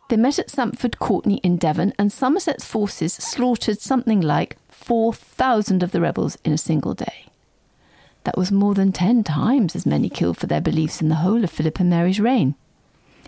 They 0.08 0.16
met 0.16 0.38
at 0.38 0.48
Sampford 0.48 1.00
Courtenay 1.00 1.40
in 1.42 1.56
Devon, 1.56 1.92
and 1.98 2.12
Somerset's 2.12 2.64
forces 2.64 3.14
slaughtered 3.14 3.80
something 3.80 4.20
like 4.20 4.58
4,000 4.68 5.82
of 5.82 5.90
the 5.90 6.00
rebels 6.00 6.38
in 6.44 6.52
a 6.52 6.58
single 6.58 6.94
day. 6.94 7.26
That 8.22 8.38
was 8.38 8.52
more 8.52 8.74
than 8.74 8.92
10 8.92 9.24
times 9.24 9.74
as 9.74 9.84
many 9.84 10.08
killed 10.08 10.36
for 10.36 10.46
their 10.46 10.60
beliefs 10.60 11.02
in 11.02 11.08
the 11.08 11.16
whole 11.16 11.42
of 11.42 11.50
Philip 11.50 11.80
and 11.80 11.90
Mary's 11.90 12.20
reign. 12.20 12.54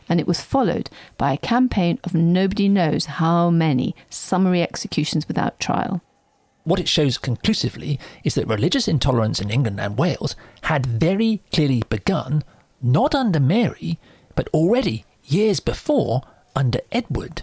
And 0.08 0.20
it 0.20 0.28
was 0.28 0.40
followed 0.40 0.90
by 1.18 1.32
a 1.32 1.38
campaign 1.38 1.98
of 2.04 2.14
nobody 2.14 2.68
knows 2.68 3.06
how 3.06 3.50
many 3.50 3.96
summary 4.10 4.62
executions 4.62 5.26
without 5.26 5.58
trial. 5.58 6.02
What 6.64 6.78
it 6.78 6.88
shows 6.88 7.18
conclusively 7.18 7.98
is 8.22 8.34
that 8.36 8.46
religious 8.46 8.86
intolerance 8.86 9.40
in 9.40 9.50
England 9.50 9.80
and 9.80 9.98
Wales 9.98 10.36
had 10.62 10.86
very 10.86 11.42
clearly 11.52 11.82
begun, 11.88 12.44
not 12.80 13.14
under 13.14 13.40
Mary, 13.40 13.98
but 14.36 14.48
already 14.54 15.04
years 15.24 15.58
before 15.60 16.22
under 16.54 16.80
Edward. 16.92 17.42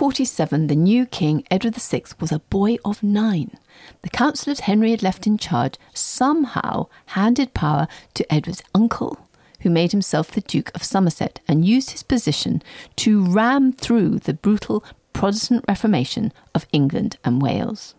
In 0.00 0.06
1547, 0.06 0.66
the 0.68 0.76
new 0.76 1.04
king, 1.04 1.44
Edward 1.50 1.74
VI, 1.74 2.04
was 2.20 2.32
a 2.32 2.38
boy 2.38 2.78
of 2.86 3.02
nine. 3.02 3.58
The 4.00 4.08
councillors 4.08 4.60
Henry 4.60 4.92
had 4.92 5.02
left 5.02 5.26
in 5.26 5.36
charge 5.36 5.74
somehow 5.92 6.86
handed 7.08 7.52
power 7.52 7.86
to 8.14 8.32
Edward's 8.32 8.62
uncle, 8.74 9.18
who 9.60 9.68
made 9.68 9.92
himself 9.92 10.30
the 10.30 10.40
Duke 10.40 10.70
of 10.74 10.82
Somerset 10.82 11.40
and 11.46 11.66
used 11.66 11.90
his 11.90 12.02
position 12.02 12.62
to 12.96 13.26
ram 13.26 13.74
through 13.74 14.20
the 14.20 14.32
brutal 14.32 14.82
Protestant 15.12 15.66
Reformation 15.68 16.32
of 16.54 16.66
England 16.72 17.18
and 17.22 17.42
Wales. 17.42 17.94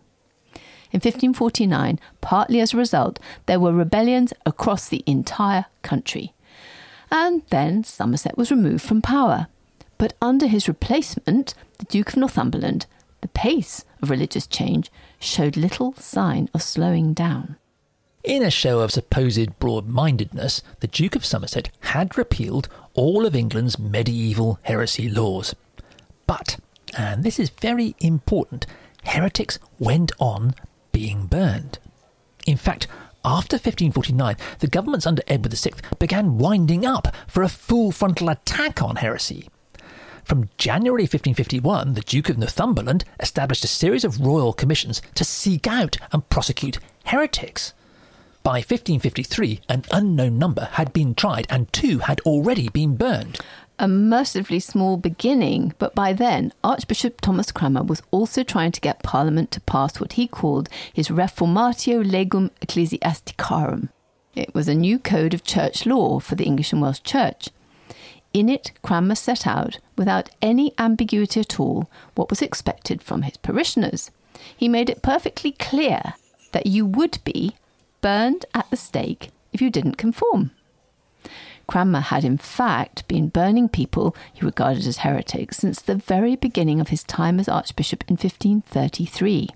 In 0.90 0.98
1549, 0.98 2.00
partly 2.20 2.58
as 2.58 2.74
a 2.74 2.78
result, 2.78 3.20
there 3.46 3.60
were 3.60 3.72
rebellions 3.72 4.32
across 4.44 4.88
the 4.88 5.04
entire 5.06 5.66
country. 5.82 6.34
And 7.12 7.42
then 7.50 7.84
Somerset 7.84 8.36
was 8.36 8.50
removed 8.50 8.82
from 8.82 9.02
power. 9.02 9.46
But 10.02 10.14
under 10.20 10.48
his 10.48 10.66
replacement, 10.66 11.54
the 11.78 11.84
Duke 11.84 12.08
of 12.08 12.16
Northumberland, 12.16 12.86
the 13.20 13.28
pace 13.28 13.84
of 14.02 14.10
religious 14.10 14.48
change 14.48 14.90
showed 15.20 15.56
little 15.56 15.92
sign 15.92 16.48
of 16.52 16.60
slowing 16.60 17.14
down. 17.14 17.54
In 18.24 18.42
a 18.42 18.50
show 18.50 18.80
of 18.80 18.90
supposed 18.90 19.60
broad 19.60 19.86
mindedness, 19.86 20.60
the 20.80 20.88
Duke 20.88 21.14
of 21.14 21.24
Somerset 21.24 21.70
had 21.82 22.18
repealed 22.18 22.68
all 22.94 23.24
of 23.24 23.36
England's 23.36 23.78
medieval 23.78 24.58
heresy 24.62 25.08
laws. 25.08 25.54
But, 26.26 26.58
and 26.98 27.22
this 27.22 27.38
is 27.38 27.50
very 27.50 27.94
important, 28.00 28.66
heretics 29.04 29.60
went 29.78 30.10
on 30.18 30.56
being 30.90 31.26
burned. 31.26 31.78
In 32.44 32.56
fact, 32.56 32.88
after 33.24 33.54
1549, 33.54 34.34
the 34.58 34.66
governments 34.66 35.06
under 35.06 35.22
Edward 35.28 35.52
VI 35.56 35.70
began 36.00 36.38
winding 36.38 36.84
up 36.84 37.14
for 37.28 37.44
a 37.44 37.48
full 37.48 37.92
frontal 37.92 38.30
attack 38.30 38.82
on 38.82 38.96
heresy. 38.96 39.48
From 40.24 40.48
January 40.56 41.02
1551, 41.02 41.94
the 41.94 42.00
Duke 42.00 42.28
of 42.28 42.38
Northumberland 42.38 43.04
established 43.20 43.64
a 43.64 43.68
series 43.68 44.04
of 44.04 44.20
royal 44.20 44.52
commissions 44.52 45.02
to 45.14 45.24
seek 45.24 45.66
out 45.66 45.96
and 46.12 46.28
prosecute 46.28 46.78
heretics. 47.04 47.74
By 48.42 48.58
1553, 48.58 49.60
an 49.68 49.84
unknown 49.92 50.38
number 50.38 50.68
had 50.72 50.92
been 50.92 51.14
tried 51.14 51.46
and 51.50 51.72
two 51.72 51.98
had 52.00 52.20
already 52.20 52.68
been 52.68 52.96
burned. 52.96 53.38
A 53.78 53.88
mercifully 53.88 54.60
small 54.60 54.96
beginning, 54.96 55.74
but 55.78 55.94
by 55.94 56.12
then, 56.12 56.52
Archbishop 56.62 57.20
Thomas 57.20 57.50
Cranmer 57.50 57.82
was 57.82 58.02
also 58.10 58.42
trying 58.42 58.72
to 58.72 58.80
get 58.80 59.02
Parliament 59.02 59.50
to 59.52 59.60
pass 59.60 60.00
what 60.00 60.14
he 60.14 60.28
called 60.28 60.68
his 60.92 61.08
Reformatio 61.08 62.04
Legum 62.08 62.50
Ecclesiasticarum. 62.60 63.90
It 64.34 64.54
was 64.54 64.68
a 64.68 64.74
new 64.74 64.98
code 64.98 65.34
of 65.34 65.44
church 65.44 65.84
law 65.84 66.20
for 66.20 66.36
the 66.36 66.44
English 66.44 66.72
and 66.72 66.80
Welsh 66.80 67.00
Church. 67.02 67.48
In 68.32 68.48
it, 68.48 68.72
Cranmer 68.82 69.14
set 69.14 69.46
out, 69.46 69.78
without 69.96 70.30
any 70.40 70.72
ambiguity 70.78 71.40
at 71.40 71.60
all, 71.60 71.90
what 72.14 72.30
was 72.30 72.40
expected 72.40 73.02
from 73.02 73.22
his 73.22 73.36
parishioners. 73.36 74.10
He 74.56 74.68
made 74.68 74.88
it 74.88 75.02
perfectly 75.02 75.52
clear 75.52 76.14
that 76.52 76.66
you 76.66 76.86
would 76.86 77.18
be 77.24 77.56
burned 78.00 78.46
at 78.54 78.70
the 78.70 78.76
stake 78.76 79.30
if 79.52 79.60
you 79.60 79.70
didn't 79.70 79.96
conform. 79.96 80.50
Cranmer 81.66 82.00
had, 82.00 82.24
in 82.24 82.38
fact, 82.38 83.06
been 83.06 83.28
burning 83.28 83.68
people 83.68 84.16
he 84.32 84.44
regarded 84.44 84.86
as 84.86 84.98
heretics 84.98 85.58
since 85.58 85.80
the 85.80 85.94
very 85.94 86.34
beginning 86.34 86.80
of 86.80 86.88
his 86.88 87.04
time 87.04 87.38
as 87.38 87.48
Archbishop 87.48 88.02
in 88.08 88.14
1533. 88.14 89.48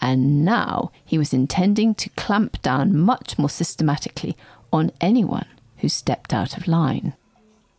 And 0.00 0.44
now 0.44 0.92
he 1.04 1.18
was 1.18 1.34
intending 1.34 1.94
to 1.96 2.10
clamp 2.10 2.62
down 2.62 2.96
much 2.96 3.38
more 3.38 3.50
systematically 3.50 4.36
on 4.72 4.92
anyone 5.00 5.46
who 5.78 5.88
stepped 5.88 6.32
out 6.32 6.56
of 6.56 6.68
line. 6.68 7.14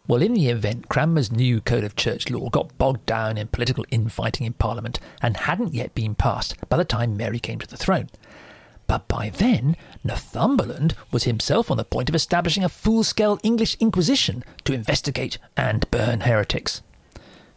Well, 0.10 0.24
in 0.24 0.34
the 0.34 0.50
event, 0.50 0.90
Cranmer's 0.90 1.32
new 1.32 1.62
code 1.62 1.84
of 1.84 1.96
church 1.96 2.32
law 2.32 2.50
got 2.50 2.76
bogged 2.80 3.06
down 3.06 3.38
in 3.38 3.48
political 3.48 3.86
infighting 3.92 4.48
in 4.48 4.54
Parliament 4.54 5.00
and 5.22 5.38
hadn't 5.38 5.76
yet 5.76 5.94
been 5.94 6.16
passed 6.16 6.56
by 6.68 6.78
the 6.78 6.84
time 6.84 7.16
Mary 7.16 7.38
came 7.38 7.60
to 7.60 7.68
the 7.68 7.78
throne. 7.78 8.10
But 8.88 9.08
by 9.08 9.30
then, 9.30 9.78
Northumberland 10.04 10.96
was 11.12 11.26
himself 11.26 11.70
on 11.70 11.78
the 11.78 11.84
point 11.84 12.10
of 12.10 12.16
establishing 12.16 12.64
a 12.64 12.70
full 12.70 13.04
scale 13.04 13.40
English 13.44 13.78
Inquisition 13.80 14.44
to 14.64 14.74
investigate 14.74 15.38
and 15.56 15.88
burn 15.92 16.22
heretics. 16.22 16.82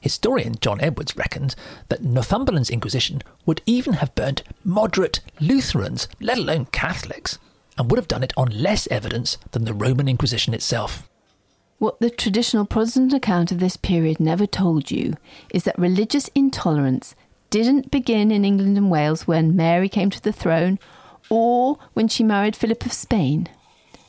Historian 0.00 0.56
John 0.60 0.78
Edwards 0.82 1.16
reckons 1.16 1.56
that 1.88 2.04
Northumberland's 2.04 2.68
Inquisition 2.68 3.22
would 3.46 3.62
even 3.64 3.94
have 3.94 4.14
burnt 4.14 4.42
moderate 4.62 5.20
Lutherans, 5.40 6.06
let 6.20 6.36
alone 6.36 6.66
Catholics, 6.66 7.38
and 7.78 7.90
would 7.90 7.96
have 7.96 8.08
done 8.08 8.22
it 8.22 8.34
on 8.36 8.48
less 8.50 8.86
evidence 8.88 9.38
than 9.52 9.64
the 9.64 9.72
Roman 9.72 10.06
Inquisition 10.06 10.52
itself. 10.52 11.08
What 11.82 11.98
the 11.98 12.10
traditional 12.10 12.64
Protestant 12.64 13.12
account 13.12 13.50
of 13.50 13.58
this 13.58 13.76
period 13.76 14.20
never 14.20 14.46
told 14.46 14.92
you 14.92 15.16
is 15.52 15.64
that 15.64 15.76
religious 15.76 16.28
intolerance 16.32 17.16
didn't 17.50 17.90
begin 17.90 18.30
in 18.30 18.44
England 18.44 18.78
and 18.78 18.88
Wales 18.88 19.26
when 19.26 19.56
Mary 19.56 19.88
came 19.88 20.08
to 20.10 20.22
the 20.22 20.30
throne 20.32 20.78
or 21.28 21.80
when 21.92 22.06
she 22.06 22.22
married 22.22 22.54
Philip 22.54 22.86
of 22.86 22.92
Spain. 22.92 23.48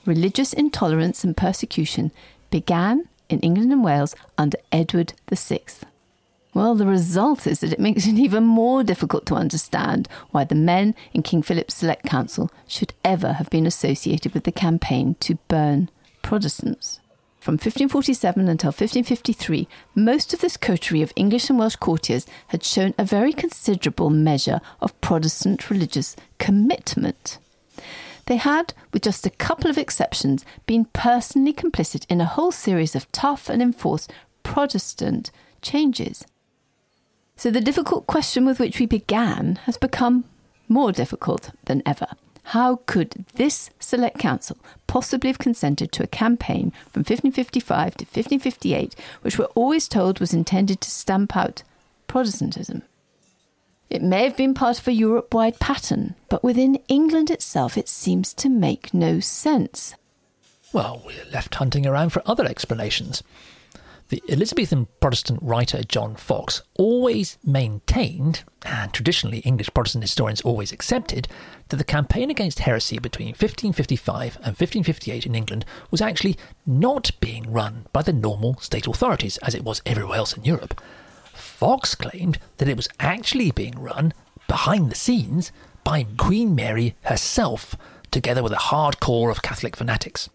Religious 0.06 0.54
intolerance 0.54 1.24
and 1.24 1.36
persecution 1.36 2.12
began 2.52 3.10
in 3.28 3.40
England 3.40 3.72
and 3.72 3.84
Wales 3.84 4.14
under 4.38 4.60
Edward 4.72 5.14
VI. 5.34 5.62
Well, 6.54 6.76
the 6.76 6.86
result 6.86 7.48
is 7.48 7.62
that 7.62 7.74
it 7.74 7.80
makes 7.80 8.06
it 8.06 8.20
even 8.20 8.44
more 8.44 8.84
difficult 8.84 9.26
to 9.26 9.34
understand 9.34 10.08
why 10.30 10.44
the 10.44 10.54
men 10.54 10.94
in 11.12 11.24
King 11.24 11.42
Philip's 11.42 11.74
Select 11.74 12.06
Council 12.06 12.52
should 12.68 12.94
ever 13.04 13.34
have 13.34 13.50
been 13.50 13.66
associated 13.66 14.36
with 14.36 14.44
the 14.44 14.52
campaign 14.52 15.16
to 15.22 15.40
burn 15.48 15.90
Protestants. 16.22 17.00
From 17.44 17.56
1547 17.56 18.48
until 18.48 18.70
1553, 18.70 19.68
most 19.96 20.34
of 20.34 20.40
this 20.40 20.56
coterie 20.56 21.02
of 21.02 21.12
English 21.18 21.50
and 21.50 21.60
Welsh 21.60 21.76
courtiers 21.76 22.26
had 22.48 22.64
shown 22.64 22.94
a 22.98 23.04
very 23.04 23.34
considerable 23.34 24.10
measure 24.10 24.62
of 24.80 25.02
Protestant 25.02 25.70
religious 25.70 26.16
commitment. 26.38 27.40
They 28.28 28.38
had, 28.38 28.74
with 28.94 29.02
just 29.02 29.26
a 29.26 29.30
couple 29.30 29.70
of 29.70 29.78
exceptions, 29.78 30.46
been 30.66 30.86
personally 30.94 31.52
complicit 31.52 32.06
in 32.08 32.22
a 32.22 32.26
whole 32.26 32.54
series 32.54 32.96
of 32.96 33.12
tough 33.12 33.50
and 33.50 33.62
enforced 33.62 34.14
Protestant 34.44 35.30
changes. 35.62 36.24
So 37.36 37.52
the 37.52 37.60
difficult 37.60 38.08
question 38.08 38.46
with 38.46 38.58
which 38.58 38.80
we 38.80 38.86
began 38.86 39.60
has 39.66 39.76
become 39.76 40.24
more 40.70 40.94
difficult 40.94 41.52
than 41.66 41.84
ever. 41.86 42.08
How 42.48 42.82
could 42.86 43.26
this 43.36 43.70
Select 43.80 44.20
Council 44.20 44.58
possibly 44.86 45.30
have 45.30 45.40
consented 45.40 45.92
to 45.94 46.04
a 46.04 46.08
campaign 46.08 46.72
from 46.92 47.02
1555 47.02 47.96
to 47.96 48.06
1558, 48.06 48.96
which 49.22 49.40
we're 49.40 49.46
always 49.56 49.88
told 49.88 50.20
was 50.20 50.34
intended 50.34 50.82
to 50.82 50.92
stamp 50.92 51.36
out 51.36 51.64
Protestantism? 52.08 52.84
It 53.90 54.02
may 54.02 54.24
have 54.24 54.36
been 54.36 54.54
part 54.54 54.80
of 54.80 54.88
a 54.88 54.94
Europe 54.94 55.34
wide 55.34 55.60
pattern, 55.60 56.16
but 56.28 56.44
within 56.44 56.80
England 56.88 57.30
itself 57.30 57.78
it 57.78 57.88
seems 57.88 58.34
to 58.36 58.50
make 58.50 58.94
no 58.94 59.20
sense. 59.20 59.96
Well, 60.74 61.02
we're 61.06 61.26
left 61.32 61.56
hunting 61.56 61.86
around 61.86 62.10
for 62.10 62.24
other 62.26 62.46
explanations. 62.46 63.22
The 64.10 64.22
Elizabethan 64.28 64.88
Protestant 65.00 65.40
writer 65.42 65.82
John 65.84 66.16
Foxe 66.16 66.62
always 66.76 67.38
maintained, 67.44 68.44
and 68.66 68.94
traditionally 68.94 69.40
English 69.40 69.74
Protestant 69.74 70.04
historians 70.04 70.42
always 70.42 70.72
accepted, 70.72 71.28
that 71.70 71.78
the 71.78 71.84
campaign 71.84 72.30
against 72.30 72.60
heresy 72.60 73.00
between 73.00 73.30
1555 73.30 74.36
and 74.38 74.58
1558 74.58 75.26
in 75.26 75.36
England 75.36 75.66
was 75.90 76.02
actually 76.02 76.38
not 76.66 77.12
being 77.22 77.52
run 77.52 77.88
by 77.94 78.02
the 78.02 78.14
normal 78.14 78.58
state 78.60 78.88
authorities 78.88 79.38
as 79.38 79.56
it 79.56 79.64
was 79.64 79.82
everywhere 79.86 80.18
else 80.18 80.34
in 80.34 80.44
Europe. 80.44 80.80
Foxe 81.34 81.96
claimed 81.96 82.38
that 82.58 82.70
it 82.70 82.78
was 82.78 82.90
actually 83.00 83.52
being 83.52 83.80
run 83.80 84.14
behind 84.48 84.92
the 84.92 84.96
scenes 84.96 85.52
by 85.84 86.06
Queen 86.18 86.54
Mary 86.54 86.96
herself, 87.04 87.76
together 88.12 88.44
with 88.44 88.52
a 88.52 88.68
hard 88.70 89.00
core 89.00 89.32
of 89.32 89.42
Catholic 89.42 89.76
fanatics. 89.76 90.30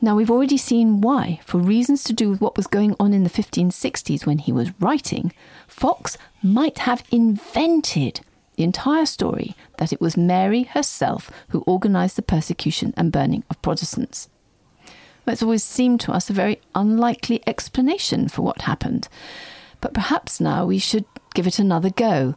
Now, 0.00 0.14
we've 0.14 0.30
already 0.30 0.56
seen 0.56 1.00
why, 1.00 1.40
for 1.44 1.58
reasons 1.58 2.04
to 2.04 2.12
do 2.12 2.30
with 2.30 2.40
what 2.40 2.56
was 2.56 2.68
going 2.68 2.94
on 3.00 3.12
in 3.12 3.24
the 3.24 3.30
1560s 3.30 4.26
when 4.26 4.38
he 4.38 4.52
was 4.52 4.70
writing, 4.80 5.32
Foxe 5.66 6.16
might 6.40 6.78
have 6.78 7.02
invented 7.10 8.20
the 8.54 8.62
entire 8.62 9.06
story 9.06 9.56
that 9.78 9.92
it 9.92 10.00
was 10.00 10.16
Mary 10.16 10.64
herself 10.64 11.30
who 11.48 11.64
organised 11.66 12.14
the 12.14 12.22
persecution 12.22 12.94
and 12.96 13.10
burning 13.10 13.42
of 13.50 13.60
Protestants. 13.60 14.28
It's 15.26 15.42
always 15.42 15.64
seemed 15.64 16.00
to 16.02 16.12
us 16.12 16.30
a 16.30 16.32
very 16.32 16.60
unlikely 16.74 17.42
explanation 17.46 18.28
for 18.28 18.42
what 18.42 18.62
happened, 18.62 19.08
but 19.80 19.94
perhaps 19.94 20.40
now 20.40 20.64
we 20.64 20.78
should 20.78 21.04
give 21.34 21.46
it 21.46 21.58
another 21.58 21.90
go. 21.90 22.36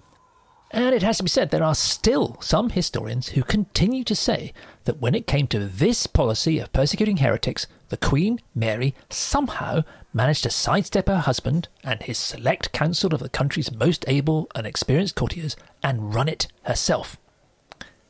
And 0.74 0.96
it 0.96 1.04
has 1.04 1.18
to 1.18 1.24
be 1.24 1.30
said, 1.30 1.52
there 1.52 1.64
are 1.64 1.76
still 1.76 2.38
some 2.40 2.70
historians 2.70 3.30
who 3.30 3.44
continue 3.44 4.06
to 4.06 4.16
say 4.16 4.54
that 4.86 5.02
when 5.02 5.14
it 5.14 5.28
came 5.28 5.48
to 5.48 5.60
this 5.60 6.08
policy 6.08 6.60
of 6.60 6.72
persecuting 6.72 7.18
heretics, 7.18 7.68
the 7.90 7.98
Queen, 7.98 8.40
Mary, 8.56 8.96
somehow 9.10 9.84
managed 10.14 10.44
to 10.44 10.50
sidestep 10.50 11.08
her 11.08 11.20
husband 11.20 11.68
and 11.84 12.02
his 12.04 12.18
select 12.18 12.72
council 12.72 13.14
of 13.14 13.20
the 13.20 13.30
country's 13.30 13.72
most 13.72 14.06
able 14.08 14.50
and 14.56 14.66
experienced 14.66 15.16
courtiers 15.16 15.58
and 15.84 16.16
run 16.16 16.30
it 16.30 16.48
herself. 16.64 17.18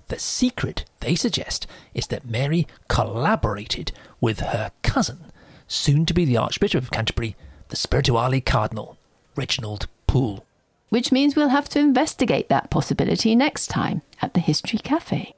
The 0.09 0.19
secret, 0.19 0.85
they 0.99 1.15
suggest, 1.15 1.65
is 1.95 2.07
that 2.07 2.29
Mary 2.29 2.67
collaborated 2.87 3.91
with 4.19 4.41
her 4.41 4.71
cousin, 4.83 5.31
soon 5.67 6.05
to 6.05 6.13
be 6.13 6.25
the 6.25 6.37
Archbishop 6.37 6.83
of 6.83 6.91
Canterbury, 6.91 7.35
the 7.69 7.75
spirituale 7.75 8.45
cardinal, 8.45 8.97
Reginald 9.35 9.87
Pole. 10.05 10.45
Which 10.91 11.09
means 11.09 11.37
we'll 11.37 11.47
have 11.47 11.69
to 11.69 11.79
investigate 11.79 12.49
that 12.49 12.69
possibility 12.69 13.33
next 13.33 13.67
time 13.67 14.01
at 14.21 14.33
the 14.33 14.41
History 14.41 14.77
Cafe. 14.77 15.33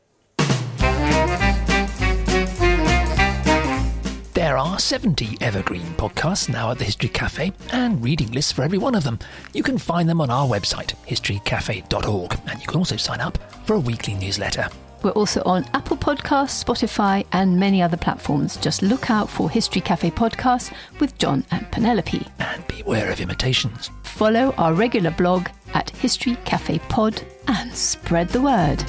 There 4.33 4.57
are 4.57 4.79
70 4.79 5.37
evergreen 5.41 5.85
podcasts 5.95 6.49
now 6.49 6.71
at 6.71 6.79
the 6.79 6.85
History 6.85 7.09
Cafe 7.09 7.53
and 7.71 8.03
reading 8.03 8.31
lists 8.31 8.51
for 8.51 8.63
every 8.63 8.79
one 8.79 8.95
of 8.95 9.03
them. 9.03 9.19
You 9.53 9.61
can 9.61 9.77
find 9.77 10.09
them 10.09 10.21
on 10.21 10.31
our 10.31 10.47
website, 10.47 10.95
historycafe.org, 11.07 12.39
and 12.47 12.59
you 12.59 12.65
can 12.65 12.77
also 12.77 12.97
sign 12.97 13.21
up 13.21 13.37
for 13.67 13.75
a 13.75 13.79
weekly 13.79 14.15
newsletter. 14.15 14.67
We're 15.03 15.11
also 15.11 15.41
on 15.45 15.65
Apple 15.73 15.97
Podcasts, 15.97 16.63
Spotify, 16.63 17.25
and 17.33 17.59
many 17.59 17.81
other 17.81 17.97
platforms. 17.97 18.55
Just 18.57 18.81
look 18.81 19.11
out 19.11 19.29
for 19.29 19.49
History 19.49 19.81
Cafe 19.81 20.11
podcasts 20.11 20.73
with 20.99 21.17
John 21.17 21.43
and 21.51 21.69
Penelope. 21.71 22.25
And 22.39 22.65
beware 22.67 23.11
of 23.11 23.19
imitations. 23.19 23.91
Follow 24.03 24.53
our 24.57 24.73
regular 24.73 25.11
blog 25.11 25.47
at 25.73 25.89
History 25.89 26.37
Cafe 26.45 26.79
Pod 26.87 27.21
and 27.47 27.75
spread 27.75 28.29
the 28.29 28.41
word. 28.41 28.81